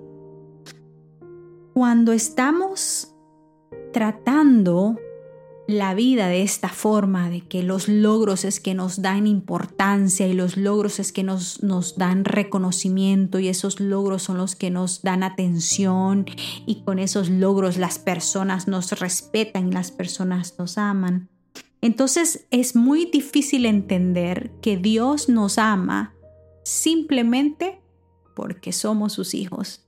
cuando 1.73 2.13
estamos 2.13 3.13
tratando 3.91 4.97
la 5.69 5.93
vida 5.93 6.27
de 6.29 6.41
esta 6.41 6.69
forma, 6.69 7.29
de 7.29 7.41
que 7.41 7.61
los 7.61 7.87
logros 7.87 8.43
es 8.43 8.59
que 8.59 8.73
nos 8.73 9.03
dan 9.03 9.27
importancia 9.27 10.27
y 10.27 10.33
los 10.33 10.57
logros 10.57 10.99
es 10.99 11.11
que 11.11 11.21
nos, 11.21 11.61
nos 11.61 11.95
dan 11.95 12.25
reconocimiento 12.25 13.37
y 13.37 13.49
esos 13.49 13.79
logros 13.79 14.23
son 14.23 14.39
los 14.39 14.55
que 14.55 14.71
nos 14.71 15.03
dan 15.03 15.21
atención 15.21 16.25
y 16.65 16.81
con 16.81 16.97
esos 16.97 17.29
logros 17.29 17.77
las 17.77 17.99
personas 17.99 18.67
nos 18.67 18.91
respetan 18.93 19.67
y 19.67 19.71
las 19.71 19.91
personas 19.91 20.55
nos 20.57 20.79
aman. 20.79 21.29
Entonces 21.81 22.47
es 22.49 22.75
muy 22.75 23.05
difícil 23.05 23.67
entender 23.67 24.51
que 24.61 24.75
Dios 24.75 25.29
nos 25.29 25.59
ama 25.59 26.15
simplemente 26.63 27.79
porque 28.35 28.73
somos 28.73 29.13
sus 29.13 29.35
hijos 29.35 29.85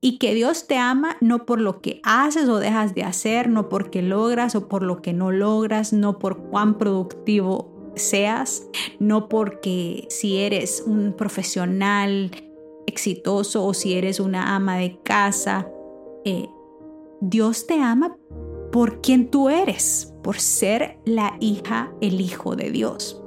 y 0.00 0.18
que 0.18 0.34
Dios 0.34 0.66
te 0.66 0.76
ama 0.76 1.16
no 1.20 1.44
por 1.44 1.60
lo 1.60 1.80
que 1.80 2.00
haces 2.04 2.48
o 2.48 2.58
dejas 2.58 2.94
de 2.94 3.02
hacer, 3.02 3.48
no 3.48 3.68
porque 3.68 4.02
logras 4.02 4.54
o 4.54 4.68
por 4.68 4.82
lo 4.82 5.02
que 5.02 5.12
no 5.12 5.32
logras, 5.32 5.92
no 5.92 6.18
por 6.18 6.38
cuán 6.50 6.78
productivo 6.78 7.92
seas, 7.96 8.68
no 9.00 9.28
porque 9.28 10.06
si 10.08 10.38
eres 10.38 10.84
un 10.86 11.14
profesional 11.14 12.30
exitoso 12.86 13.64
o 13.64 13.74
si 13.74 13.94
eres 13.94 14.20
una 14.20 14.54
ama 14.54 14.78
de 14.78 14.98
casa. 15.02 15.68
Eh, 16.24 16.48
Dios 17.20 17.66
te 17.66 17.80
ama 17.80 18.16
por 18.72 19.00
quien 19.00 19.30
tú 19.30 19.48
eres, 19.48 20.14
por 20.22 20.38
ser 20.38 20.98
la 21.04 21.36
hija, 21.40 21.92
el 22.00 22.20
hijo 22.20 22.54
de 22.54 22.70
Dios. 22.70 23.22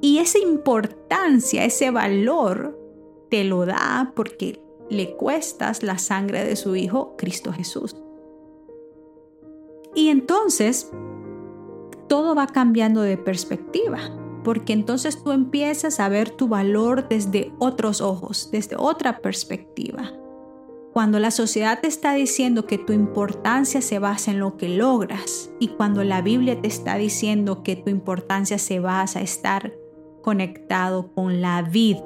Y 0.00 0.18
esa 0.18 0.38
importancia, 0.38 1.64
ese 1.64 1.90
valor, 1.90 2.78
te 3.30 3.44
lo 3.44 3.66
da 3.66 4.12
porque 4.16 4.60
le 4.90 5.16
cuestas 5.16 5.82
la 5.82 5.98
sangre 5.98 6.44
de 6.44 6.56
su 6.56 6.76
Hijo, 6.76 7.14
Cristo 7.16 7.52
Jesús. 7.52 7.96
Y 9.94 10.08
entonces, 10.08 10.90
todo 12.08 12.34
va 12.34 12.46
cambiando 12.46 13.02
de 13.02 13.16
perspectiva, 13.16 13.98
porque 14.44 14.72
entonces 14.72 15.22
tú 15.22 15.32
empiezas 15.32 16.00
a 16.00 16.08
ver 16.08 16.30
tu 16.30 16.48
valor 16.48 17.08
desde 17.08 17.52
otros 17.58 18.00
ojos, 18.00 18.50
desde 18.50 18.76
otra 18.76 19.20
perspectiva. 19.20 20.12
cuando 20.92 21.20
la 21.20 21.30
sociedad 21.30 21.78
te 21.80 21.86
está 21.86 22.14
diciendo 22.14 22.66
que 22.66 22.76
tu 22.76 22.92
importancia 22.92 23.80
se 23.80 24.00
basa 24.00 24.32
en 24.32 24.40
lo 24.40 24.56
que 24.56 24.68
logras 24.68 25.48
y 25.60 25.68
cuando 25.68 26.02
la 26.02 26.20
Biblia 26.20 26.60
te 26.60 26.66
está 26.66 26.96
diciendo 26.96 27.62
que 27.62 27.76
tu 27.76 27.90
importancia 27.90 28.58
se 28.58 28.80
basa 28.80 29.20
en 29.20 29.24
estar 29.26 29.72
conectado 30.20 31.12
con 31.14 31.40
la 31.40 31.62
vida 31.62 32.04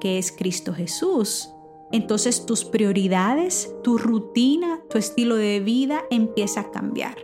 que 0.00 0.18
es 0.18 0.32
Cristo 0.32 0.72
Jesús, 0.74 1.50
entonces 1.90 2.44
tus 2.44 2.64
prioridades, 2.64 3.74
tu 3.82 3.98
rutina, 3.98 4.82
tu 4.90 4.98
estilo 4.98 5.36
de 5.36 5.60
vida 5.60 6.02
empieza 6.10 6.60
a 6.60 6.70
cambiar. 6.70 7.16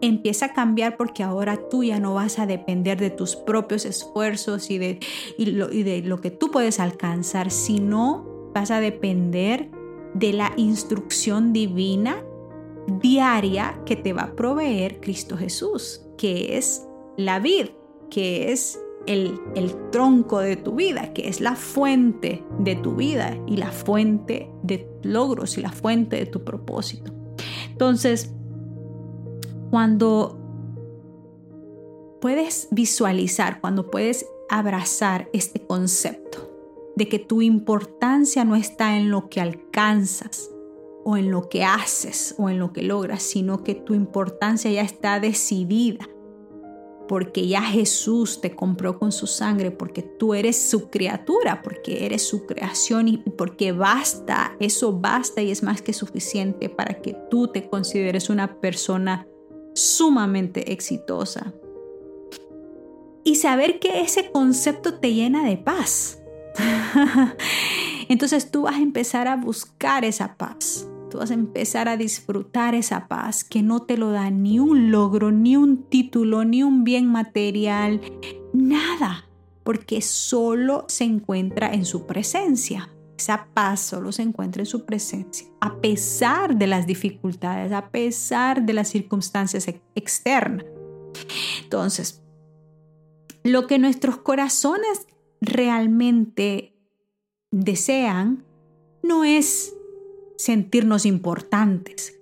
Empieza 0.00 0.46
a 0.46 0.52
cambiar 0.52 0.96
porque 0.96 1.24
ahora 1.24 1.68
tú 1.68 1.82
ya 1.82 1.98
no 1.98 2.14
vas 2.14 2.38
a 2.38 2.46
depender 2.46 3.00
de 3.00 3.10
tus 3.10 3.34
propios 3.34 3.84
esfuerzos 3.84 4.70
y 4.70 4.78
de, 4.78 5.00
lo, 5.38 5.72
y 5.72 5.82
de 5.82 6.02
lo 6.02 6.20
que 6.20 6.30
tú 6.30 6.52
puedes 6.52 6.78
alcanzar, 6.78 7.50
sino 7.50 8.50
vas 8.54 8.70
a 8.70 8.80
depender 8.80 9.70
de 10.14 10.32
la 10.32 10.52
instrucción 10.56 11.52
divina 11.52 12.24
diaria 13.00 13.80
que 13.84 13.96
te 13.96 14.12
va 14.12 14.22
a 14.22 14.36
proveer 14.36 15.00
Cristo 15.00 15.36
Jesús, 15.36 16.06
que 16.16 16.56
es 16.56 16.86
la 17.16 17.40
vid, 17.40 17.66
que 18.08 18.52
es 18.52 18.80
el, 19.08 19.40
tronco 19.90 20.40
de 20.40 20.56
tu 20.56 20.74
vida, 20.74 21.12
que 21.14 21.28
es 21.28 21.40
la 21.40 21.56
fuente 21.56 22.44
de 22.58 22.76
tu 22.76 22.96
vida 22.96 23.36
y 23.46 23.56
la 23.56 23.72
fuente 23.72 24.50
de 24.62 24.86
logros 25.02 25.56
y 25.56 25.62
la 25.62 25.72
fuente 25.72 26.16
de 26.16 26.26
tu 26.26 26.44
propósito. 26.44 27.12
Entonces, 27.70 28.34
cuando 29.70 30.38
puedes 32.20 32.68
visualizar, 32.70 33.60
cuando 33.60 33.90
puedes 33.90 34.26
abrazar 34.50 35.28
este 35.32 35.66
concepto 35.66 36.92
de 36.96 37.08
que 37.08 37.18
tu 37.18 37.40
importancia 37.40 38.44
no 38.44 38.56
está 38.56 38.96
en 38.96 39.10
lo 39.10 39.30
que 39.30 39.40
alcanzas 39.40 40.50
o 41.04 41.16
en 41.16 41.30
lo 41.30 41.48
que 41.48 41.64
haces 41.64 42.34
o 42.38 42.50
en 42.50 42.58
lo 42.58 42.72
que 42.72 42.82
logras, 42.82 43.22
sino 43.22 43.62
que 43.62 43.74
tu 43.74 43.94
importancia 43.94 44.70
ya 44.70 44.82
está 44.82 45.18
decidida 45.20 46.08
porque 47.08 47.48
ya 47.48 47.62
Jesús 47.62 48.40
te 48.40 48.54
compró 48.54 48.98
con 48.98 49.10
su 49.10 49.26
sangre, 49.26 49.70
porque 49.70 50.02
tú 50.02 50.34
eres 50.34 50.56
su 50.56 50.90
criatura, 50.90 51.62
porque 51.62 52.06
eres 52.06 52.28
su 52.28 52.46
creación 52.46 53.08
y 53.08 53.18
porque 53.18 53.72
basta, 53.72 54.54
eso 54.60 54.92
basta 54.92 55.42
y 55.42 55.50
es 55.50 55.62
más 55.62 55.82
que 55.82 55.92
suficiente 55.92 56.68
para 56.68 57.00
que 57.00 57.16
tú 57.30 57.48
te 57.48 57.68
consideres 57.68 58.30
una 58.30 58.60
persona 58.60 59.26
sumamente 59.74 60.72
exitosa. 60.72 61.52
Y 63.24 63.34
saber 63.34 63.78
que 63.80 64.00
ese 64.00 64.30
concepto 64.30 65.00
te 65.00 65.12
llena 65.12 65.44
de 65.44 65.56
paz. 65.56 66.22
Entonces 68.08 68.50
tú 68.50 68.62
vas 68.62 68.76
a 68.76 68.82
empezar 68.82 69.26
a 69.28 69.36
buscar 69.36 70.04
esa 70.04 70.36
paz 70.36 70.88
tú 71.08 71.18
vas 71.18 71.30
a 71.30 71.34
empezar 71.34 71.88
a 71.88 71.96
disfrutar 71.96 72.74
esa 72.74 73.08
paz 73.08 73.44
que 73.44 73.62
no 73.62 73.82
te 73.82 73.96
lo 73.96 74.10
da 74.10 74.30
ni 74.30 74.58
un 74.58 74.90
logro, 74.90 75.30
ni 75.30 75.56
un 75.56 75.84
título, 75.84 76.44
ni 76.44 76.62
un 76.62 76.84
bien 76.84 77.06
material, 77.06 78.00
nada, 78.52 79.26
porque 79.64 80.02
solo 80.02 80.84
se 80.88 81.04
encuentra 81.04 81.72
en 81.72 81.84
su 81.84 82.06
presencia. 82.06 82.90
Esa 83.18 83.48
paz 83.52 83.80
solo 83.80 84.12
se 84.12 84.22
encuentra 84.22 84.62
en 84.62 84.66
su 84.66 84.84
presencia, 84.84 85.48
a 85.60 85.80
pesar 85.80 86.56
de 86.56 86.68
las 86.68 86.86
dificultades, 86.86 87.72
a 87.72 87.90
pesar 87.90 88.62
de 88.62 88.72
las 88.74 88.88
circunstancias 88.88 89.66
externas. 89.96 90.64
Entonces, 91.62 92.22
lo 93.42 93.66
que 93.66 93.78
nuestros 93.78 94.18
corazones 94.18 95.06
realmente 95.40 96.74
desean 97.50 98.44
no 99.02 99.24
es 99.24 99.74
sentirnos 100.38 101.04
importantes. 101.04 102.18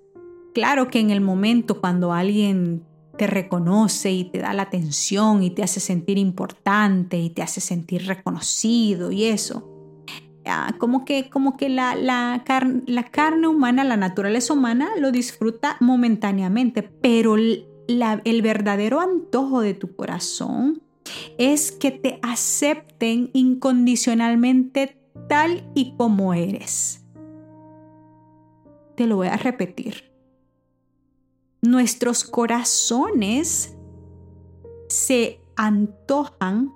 Claro 0.54 0.88
que 0.88 0.98
en 0.98 1.10
el 1.10 1.20
momento 1.20 1.80
cuando 1.80 2.12
alguien 2.12 2.82
te 3.16 3.26
reconoce 3.26 4.10
y 4.10 4.24
te 4.24 4.38
da 4.38 4.52
la 4.52 4.62
atención 4.62 5.42
y 5.42 5.50
te 5.50 5.62
hace 5.62 5.80
sentir 5.80 6.18
importante 6.18 7.18
y 7.18 7.30
te 7.30 7.42
hace 7.42 7.60
sentir 7.60 8.06
reconocido 8.06 9.12
y 9.12 9.24
eso, 9.24 9.70
como 10.78 11.04
que, 11.04 11.28
como 11.28 11.56
que 11.56 11.68
la, 11.68 11.94
la, 11.94 12.42
la 12.86 13.04
carne 13.04 13.48
humana, 13.48 13.84
la 13.84 13.96
naturaleza 13.96 14.52
humana 14.52 14.88
lo 14.98 15.12
disfruta 15.12 15.76
momentáneamente, 15.80 16.82
pero 16.82 17.36
el 17.36 18.42
verdadero 18.42 19.00
antojo 19.00 19.60
de 19.60 19.74
tu 19.74 19.94
corazón 19.94 20.82
es 21.38 21.70
que 21.72 21.90
te 21.90 22.18
acepten 22.22 23.30
incondicionalmente 23.32 24.98
tal 25.28 25.68
y 25.74 25.94
como 25.96 26.34
eres. 26.34 27.05
Te 28.96 29.06
lo 29.06 29.16
voy 29.16 29.28
a 29.28 29.36
repetir. 29.36 30.10
Nuestros 31.60 32.24
corazones 32.24 33.76
se 34.88 35.38
antojan 35.54 36.72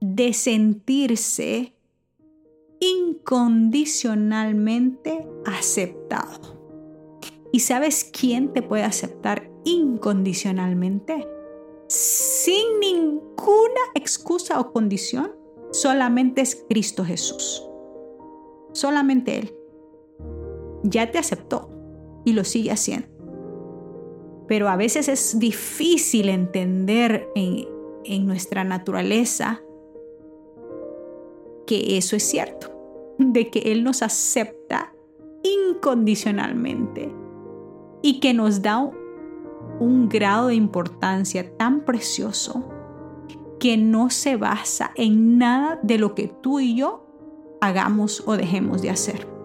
de 0.00 0.32
sentirse 0.32 1.76
incondicionalmente 2.80 5.28
aceptado. 5.44 6.58
¿Y 7.52 7.60
sabes 7.60 8.10
quién 8.10 8.54
te 8.54 8.62
puede 8.62 8.84
aceptar 8.84 9.50
incondicionalmente? 9.64 11.28
Sin 11.88 12.80
ninguna 12.80 13.82
excusa 13.94 14.58
o 14.60 14.72
condición. 14.72 15.32
Solamente 15.72 16.40
es 16.40 16.64
Cristo 16.68 17.04
Jesús. 17.04 17.62
Solamente 18.72 19.38
Él 19.38 19.59
ya 20.82 21.10
te 21.10 21.18
aceptó 21.18 21.70
y 22.24 22.32
lo 22.32 22.44
sigue 22.44 22.70
haciendo. 22.70 23.08
Pero 24.46 24.68
a 24.68 24.76
veces 24.76 25.08
es 25.08 25.38
difícil 25.38 26.28
entender 26.28 27.28
en, 27.34 27.66
en 28.04 28.26
nuestra 28.26 28.64
naturaleza 28.64 29.62
que 31.66 31.96
eso 31.96 32.16
es 32.16 32.24
cierto, 32.24 32.68
de 33.18 33.48
que 33.48 33.60
Él 33.72 33.84
nos 33.84 34.02
acepta 34.02 34.92
incondicionalmente 35.42 37.14
y 38.02 38.18
que 38.18 38.34
nos 38.34 38.62
da 38.62 38.90
un 39.78 40.08
grado 40.08 40.48
de 40.48 40.56
importancia 40.56 41.56
tan 41.56 41.84
precioso 41.84 42.64
que 43.60 43.76
no 43.76 44.10
se 44.10 44.36
basa 44.36 44.90
en 44.96 45.38
nada 45.38 45.78
de 45.82 45.98
lo 45.98 46.14
que 46.14 46.28
tú 46.28 46.60
y 46.60 46.74
yo 46.74 47.06
hagamos 47.60 48.24
o 48.26 48.36
dejemos 48.36 48.82
de 48.82 48.90
hacer. 48.90 49.39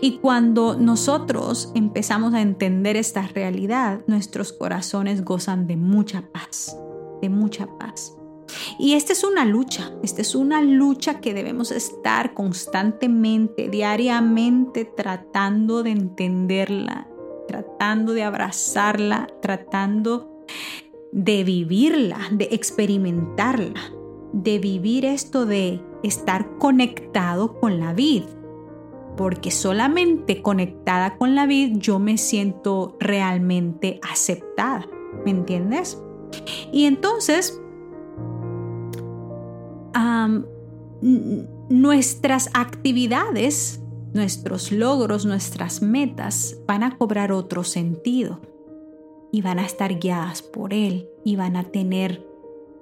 Y 0.00 0.18
cuando 0.18 0.76
nosotros 0.76 1.70
empezamos 1.74 2.34
a 2.34 2.40
entender 2.40 2.96
esta 2.96 3.26
realidad, 3.26 4.00
nuestros 4.06 4.52
corazones 4.52 5.24
gozan 5.24 5.66
de 5.66 5.76
mucha 5.76 6.22
paz, 6.32 6.76
de 7.20 7.28
mucha 7.28 7.66
paz. 7.78 8.14
Y 8.78 8.94
esta 8.94 9.12
es 9.12 9.24
una 9.24 9.44
lucha, 9.44 9.92
esta 10.02 10.22
es 10.22 10.34
una 10.34 10.62
lucha 10.62 11.20
que 11.20 11.34
debemos 11.34 11.70
estar 11.70 12.34
constantemente, 12.34 13.68
diariamente 13.68 14.84
tratando 14.84 15.82
de 15.82 15.90
entenderla, 15.90 17.08
tratando 17.46 18.12
de 18.12 18.22
abrazarla, 18.22 19.28
tratando 19.42 20.44
de 21.12 21.44
vivirla, 21.44 22.18
de 22.30 22.48
experimentarla, 22.52 23.92
de 24.32 24.58
vivir 24.58 25.04
esto 25.04 25.44
de 25.44 25.82
estar 26.02 26.58
conectado 26.58 27.58
con 27.58 27.80
la 27.80 27.92
vida 27.92 28.37
porque 29.18 29.50
solamente 29.50 30.42
conectada 30.42 31.18
con 31.18 31.34
la 31.34 31.44
vida 31.44 31.76
yo 31.76 31.98
me 31.98 32.16
siento 32.16 32.96
realmente 33.00 33.98
aceptada, 34.08 34.86
¿me 35.24 35.32
entiendes? 35.32 36.00
Y 36.72 36.84
entonces, 36.84 37.60
nuestras 41.68 42.48
actividades, 42.54 43.82
nuestros 44.14 44.70
logros, 44.70 45.26
nuestras 45.26 45.82
metas 45.82 46.56
van 46.68 46.84
a 46.84 46.96
cobrar 46.96 47.32
otro 47.32 47.64
sentido 47.64 48.40
y 49.32 49.42
van 49.42 49.58
a 49.58 49.66
estar 49.66 49.98
guiadas 49.98 50.42
por 50.42 50.72
Él 50.72 51.08
y 51.24 51.34
van 51.34 51.56
a 51.56 51.64
tener 51.64 52.24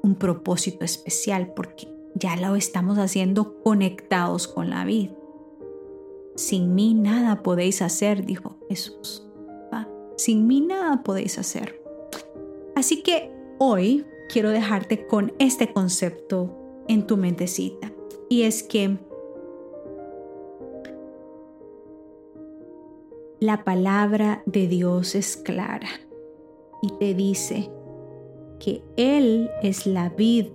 un 0.03 0.15
propósito 0.15 0.85
especial 0.85 1.55
porque 1.57 1.89
ya 2.15 2.37
lo 2.37 2.57
estamos 2.57 2.99
haciendo 2.99 3.63
conectados 3.63 4.47
con 4.47 4.69
la 4.69 4.85
vida. 4.85 5.16
Sin 6.37 6.75
mí 6.75 6.95
nada 6.95 7.43
podéis 7.43 7.83
hacer, 7.83 8.25
dijo 8.25 8.57
Jesús. 8.69 9.27
Sin 10.17 10.47
mí 10.47 10.63
nada 10.63 11.03
podéis 11.03 11.39
hacer. 11.39 11.81
Así 12.75 13.03
que 13.03 13.31
hoy 13.59 14.07
quiero 14.31 14.51
dejarte 14.51 15.07
con 15.07 15.33
este 15.39 15.73
concepto 15.73 16.57
en 16.89 17.07
tu 17.07 17.17
mentecita. 17.17 17.93
Y 18.31 18.43
es 18.43 18.63
que 18.63 18.99
la 23.41 23.63
palabra 23.65 24.43
de 24.47 24.67
Dios 24.67 25.15
es 25.15 25.37
clara 25.37 25.89
y 26.83 26.89
te 26.99 27.15
dice 27.15 27.71
que 28.59 28.83
Él 28.97 29.51
es 29.63 29.87
la 29.87 30.09
vid 30.09 30.47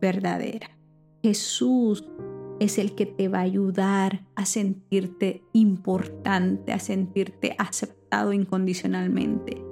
verdadera. 0.00 0.68
Jesús 1.22 2.04
es 2.60 2.78
el 2.78 2.94
que 2.94 3.06
te 3.06 3.28
va 3.28 3.38
a 3.38 3.42
ayudar 3.42 4.26
a 4.34 4.46
sentirte 4.46 5.42
importante, 5.52 6.72
a 6.72 6.78
sentirte 6.78 7.54
aceptado 7.58 8.32
incondicionalmente. 8.32 9.62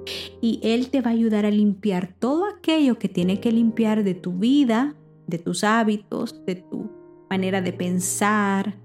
Y 0.41 0.61
Él 0.63 0.91
te 0.91 1.01
va 1.01 1.11
a 1.11 1.15
ayudar 1.15 1.47
a 1.47 1.51
limpiar 1.51 2.15
todo 2.19 2.47
aquello 2.47 2.99
que 2.99 3.09
tiene 3.09 3.41
que 3.41 3.53
limpiar 3.53 4.05
de 4.05 4.15
tu 4.15 4.33
vida, 4.33 4.97
de 5.27 5.39
tus 5.39 5.65
hábitos, 5.65 6.45
de 6.45 6.57
tu 6.57 6.91
manera 7.31 7.63
de 7.63 7.73
pensar, 7.73 8.79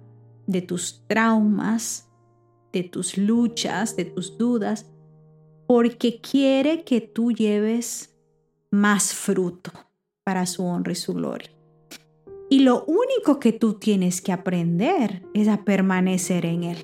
de 0.46 0.62
tus 0.62 1.04
traumas, 1.08 2.10
de 2.72 2.84
tus 2.84 3.18
luchas, 3.18 3.96
de 3.96 4.06
tus 4.06 4.38
dudas, 4.38 4.90
porque 5.68 6.22
quiere 6.22 6.84
que 6.84 7.02
tú 7.02 7.32
lleves 7.32 8.16
más 8.72 9.14
fruto 9.14 9.72
para 10.24 10.46
su 10.46 10.64
honra 10.64 10.94
y 10.94 10.96
su 10.96 11.14
gloria. 11.14 11.57
Y 12.50 12.60
lo 12.60 12.86
único 12.86 13.40
que 13.40 13.52
tú 13.52 13.74
tienes 13.74 14.22
que 14.22 14.32
aprender 14.32 15.24
es 15.34 15.48
a 15.48 15.66
permanecer 15.66 16.46
en 16.46 16.64
Él. 16.64 16.78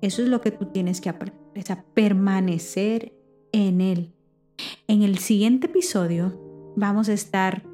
Eso 0.00 0.22
es 0.22 0.28
lo 0.28 0.40
que 0.40 0.52
tú 0.52 0.66
tienes 0.66 1.00
que 1.00 1.08
aprender, 1.08 1.40
es 1.54 1.70
a 1.70 1.84
permanecer 1.94 3.12
en 3.52 3.80
Él. 3.80 4.12
En 4.86 5.02
el 5.02 5.18
siguiente 5.18 5.66
episodio 5.66 6.72
vamos 6.76 7.08
a 7.08 7.12
estar 7.12 7.64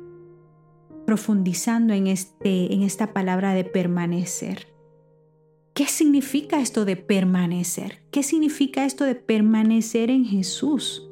profundizando 1.07 1.93
en, 1.93 2.07
este, 2.07 2.73
en 2.73 2.83
esta 2.83 3.13
palabra 3.13 3.53
de 3.53 3.65
permanecer. 3.65 4.69
¿Qué 5.75 5.87
significa 5.87 6.61
esto 6.61 6.85
de 6.85 6.97
permanecer? 6.97 8.03
¿Qué 8.11 8.23
significa 8.23 8.85
esto 8.87 9.05
de 9.05 9.17
permanecer 9.17 10.11
en 10.11 10.25
Jesús? 10.25 11.11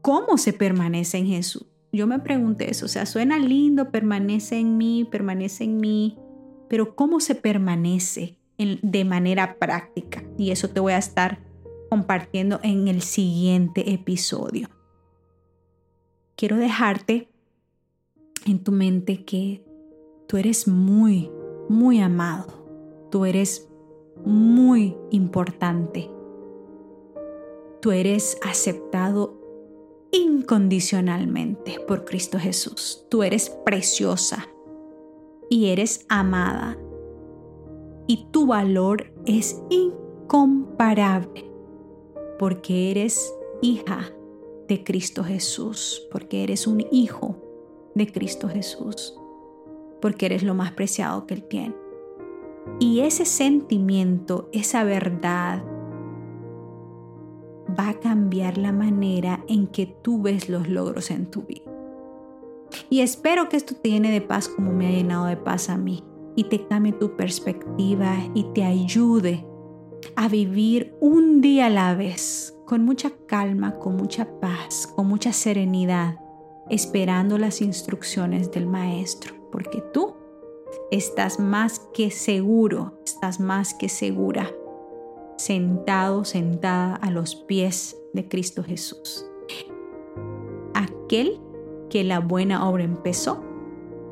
¿Cómo 0.00 0.38
se 0.38 0.52
permanece 0.52 1.18
en 1.18 1.26
Jesús? 1.26 1.69
Yo 1.92 2.06
me 2.06 2.20
pregunté 2.20 2.70
eso, 2.70 2.86
o 2.86 2.88
sea, 2.88 3.04
suena 3.04 3.38
lindo, 3.38 3.90
permanece 3.90 4.58
en 4.58 4.76
mí, 4.76 5.06
permanece 5.10 5.64
en 5.64 5.78
mí, 5.78 6.16
pero 6.68 6.94
¿cómo 6.94 7.18
se 7.20 7.34
permanece 7.34 8.36
de 8.58 9.04
manera 9.04 9.58
práctica? 9.58 10.22
Y 10.38 10.52
eso 10.52 10.68
te 10.68 10.78
voy 10.78 10.92
a 10.92 10.98
estar 10.98 11.40
compartiendo 11.88 12.60
en 12.62 12.86
el 12.86 13.02
siguiente 13.02 13.92
episodio. 13.92 14.68
Quiero 16.36 16.56
dejarte 16.56 17.28
en 18.46 18.62
tu 18.62 18.70
mente 18.70 19.24
que 19.24 19.64
tú 20.28 20.36
eres 20.36 20.68
muy, 20.68 21.30
muy 21.68 22.00
amado. 22.00 23.08
Tú 23.10 23.24
eres 23.24 23.68
muy 24.24 24.96
importante. 25.10 26.08
Tú 27.80 27.90
eres 27.90 28.38
aceptado 28.42 29.39
incondicionalmente 30.12 31.80
por 31.86 32.04
Cristo 32.04 32.38
Jesús. 32.38 33.06
Tú 33.08 33.22
eres 33.22 33.50
preciosa 33.64 34.48
y 35.48 35.68
eres 35.68 36.06
amada. 36.08 36.78
Y 38.06 38.28
tu 38.30 38.46
valor 38.46 39.12
es 39.26 39.60
incomparable 39.70 41.50
porque 42.38 42.90
eres 42.90 43.34
hija 43.62 44.10
de 44.66 44.82
Cristo 44.82 45.22
Jesús, 45.24 46.06
porque 46.10 46.42
eres 46.42 46.66
un 46.66 46.84
hijo 46.90 47.36
de 47.94 48.10
Cristo 48.10 48.48
Jesús, 48.48 49.14
porque 50.00 50.26
eres 50.26 50.42
lo 50.42 50.54
más 50.54 50.72
preciado 50.72 51.26
que 51.26 51.34
Él 51.34 51.44
tiene. 51.44 51.74
Y 52.78 53.00
ese 53.00 53.24
sentimiento, 53.24 54.48
esa 54.52 54.84
verdad, 54.84 55.64
va 57.78 57.90
a 57.90 58.00
cambiar 58.00 58.58
la 58.58 58.72
manera 58.72 59.44
en 59.48 59.66
que 59.66 59.86
tú 59.86 60.22
ves 60.22 60.48
los 60.48 60.68
logros 60.68 61.10
en 61.10 61.26
tu 61.26 61.42
vida. 61.42 61.70
Y 62.88 63.00
espero 63.00 63.48
que 63.48 63.56
esto 63.56 63.74
te 63.74 63.90
llene 63.90 64.12
de 64.12 64.20
paz 64.20 64.48
como 64.48 64.72
me 64.72 64.86
ha 64.86 64.90
llenado 64.90 65.26
de 65.26 65.36
paz 65.36 65.68
a 65.68 65.76
mí 65.76 66.04
y 66.36 66.44
te 66.44 66.66
cambie 66.66 66.92
tu 66.92 67.16
perspectiva 67.16 68.16
y 68.34 68.44
te 68.54 68.64
ayude 68.64 69.46
a 70.16 70.28
vivir 70.28 70.94
un 71.00 71.40
día 71.40 71.66
a 71.66 71.70
la 71.70 71.94
vez 71.94 72.56
con 72.66 72.84
mucha 72.84 73.10
calma, 73.26 73.78
con 73.78 73.96
mucha 73.96 74.40
paz, 74.40 74.86
con 74.86 75.08
mucha 75.08 75.32
serenidad, 75.32 76.20
esperando 76.68 77.36
las 77.36 77.60
instrucciones 77.60 78.50
del 78.52 78.66
Maestro, 78.66 79.34
porque 79.50 79.82
tú 79.92 80.14
estás 80.92 81.40
más 81.40 81.80
que 81.92 82.10
seguro, 82.10 83.00
estás 83.04 83.40
más 83.40 83.74
que 83.74 83.88
segura 83.88 84.50
sentado, 85.40 86.24
sentada 86.24 86.94
a 86.96 87.10
los 87.10 87.34
pies 87.34 87.96
de 88.12 88.28
Cristo 88.28 88.62
Jesús. 88.62 89.26
Aquel 90.74 91.40
que 91.88 92.04
la 92.04 92.20
buena 92.20 92.68
obra 92.68 92.84
empezó, 92.84 93.42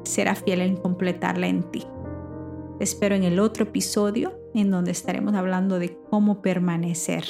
será 0.04 0.34
fiel 0.34 0.62
en 0.62 0.76
completarla 0.76 1.46
en 1.48 1.62
ti. 1.70 1.84
Te 2.78 2.84
espero 2.84 3.14
en 3.14 3.24
el 3.24 3.40
otro 3.40 3.64
episodio 3.64 4.40
en 4.54 4.70
donde 4.70 4.90
estaremos 4.90 5.34
hablando 5.34 5.78
de 5.78 5.98
cómo 6.08 6.40
permanecer 6.40 7.24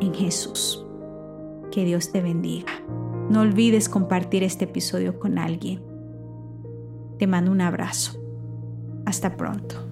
en 0.00 0.14
Jesús. 0.14 0.84
Que 1.70 1.84
Dios 1.84 2.12
te 2.12 2.22
bendiga. 2.22 2.72
No 3.28 3.42
olvides 3.42 3.88
compartir 3.88 4.42
este 4.42 4.64
episodio 4.64 5.18
con 5.18 5.38
alguien. 5.38 5.82
Te 7.18 7.26
mando 7.26 7.50
un 7.52 7.60
abrazo. 7.60 8.18
Hasta 9.04 9.36
pronto. 9.36 9.91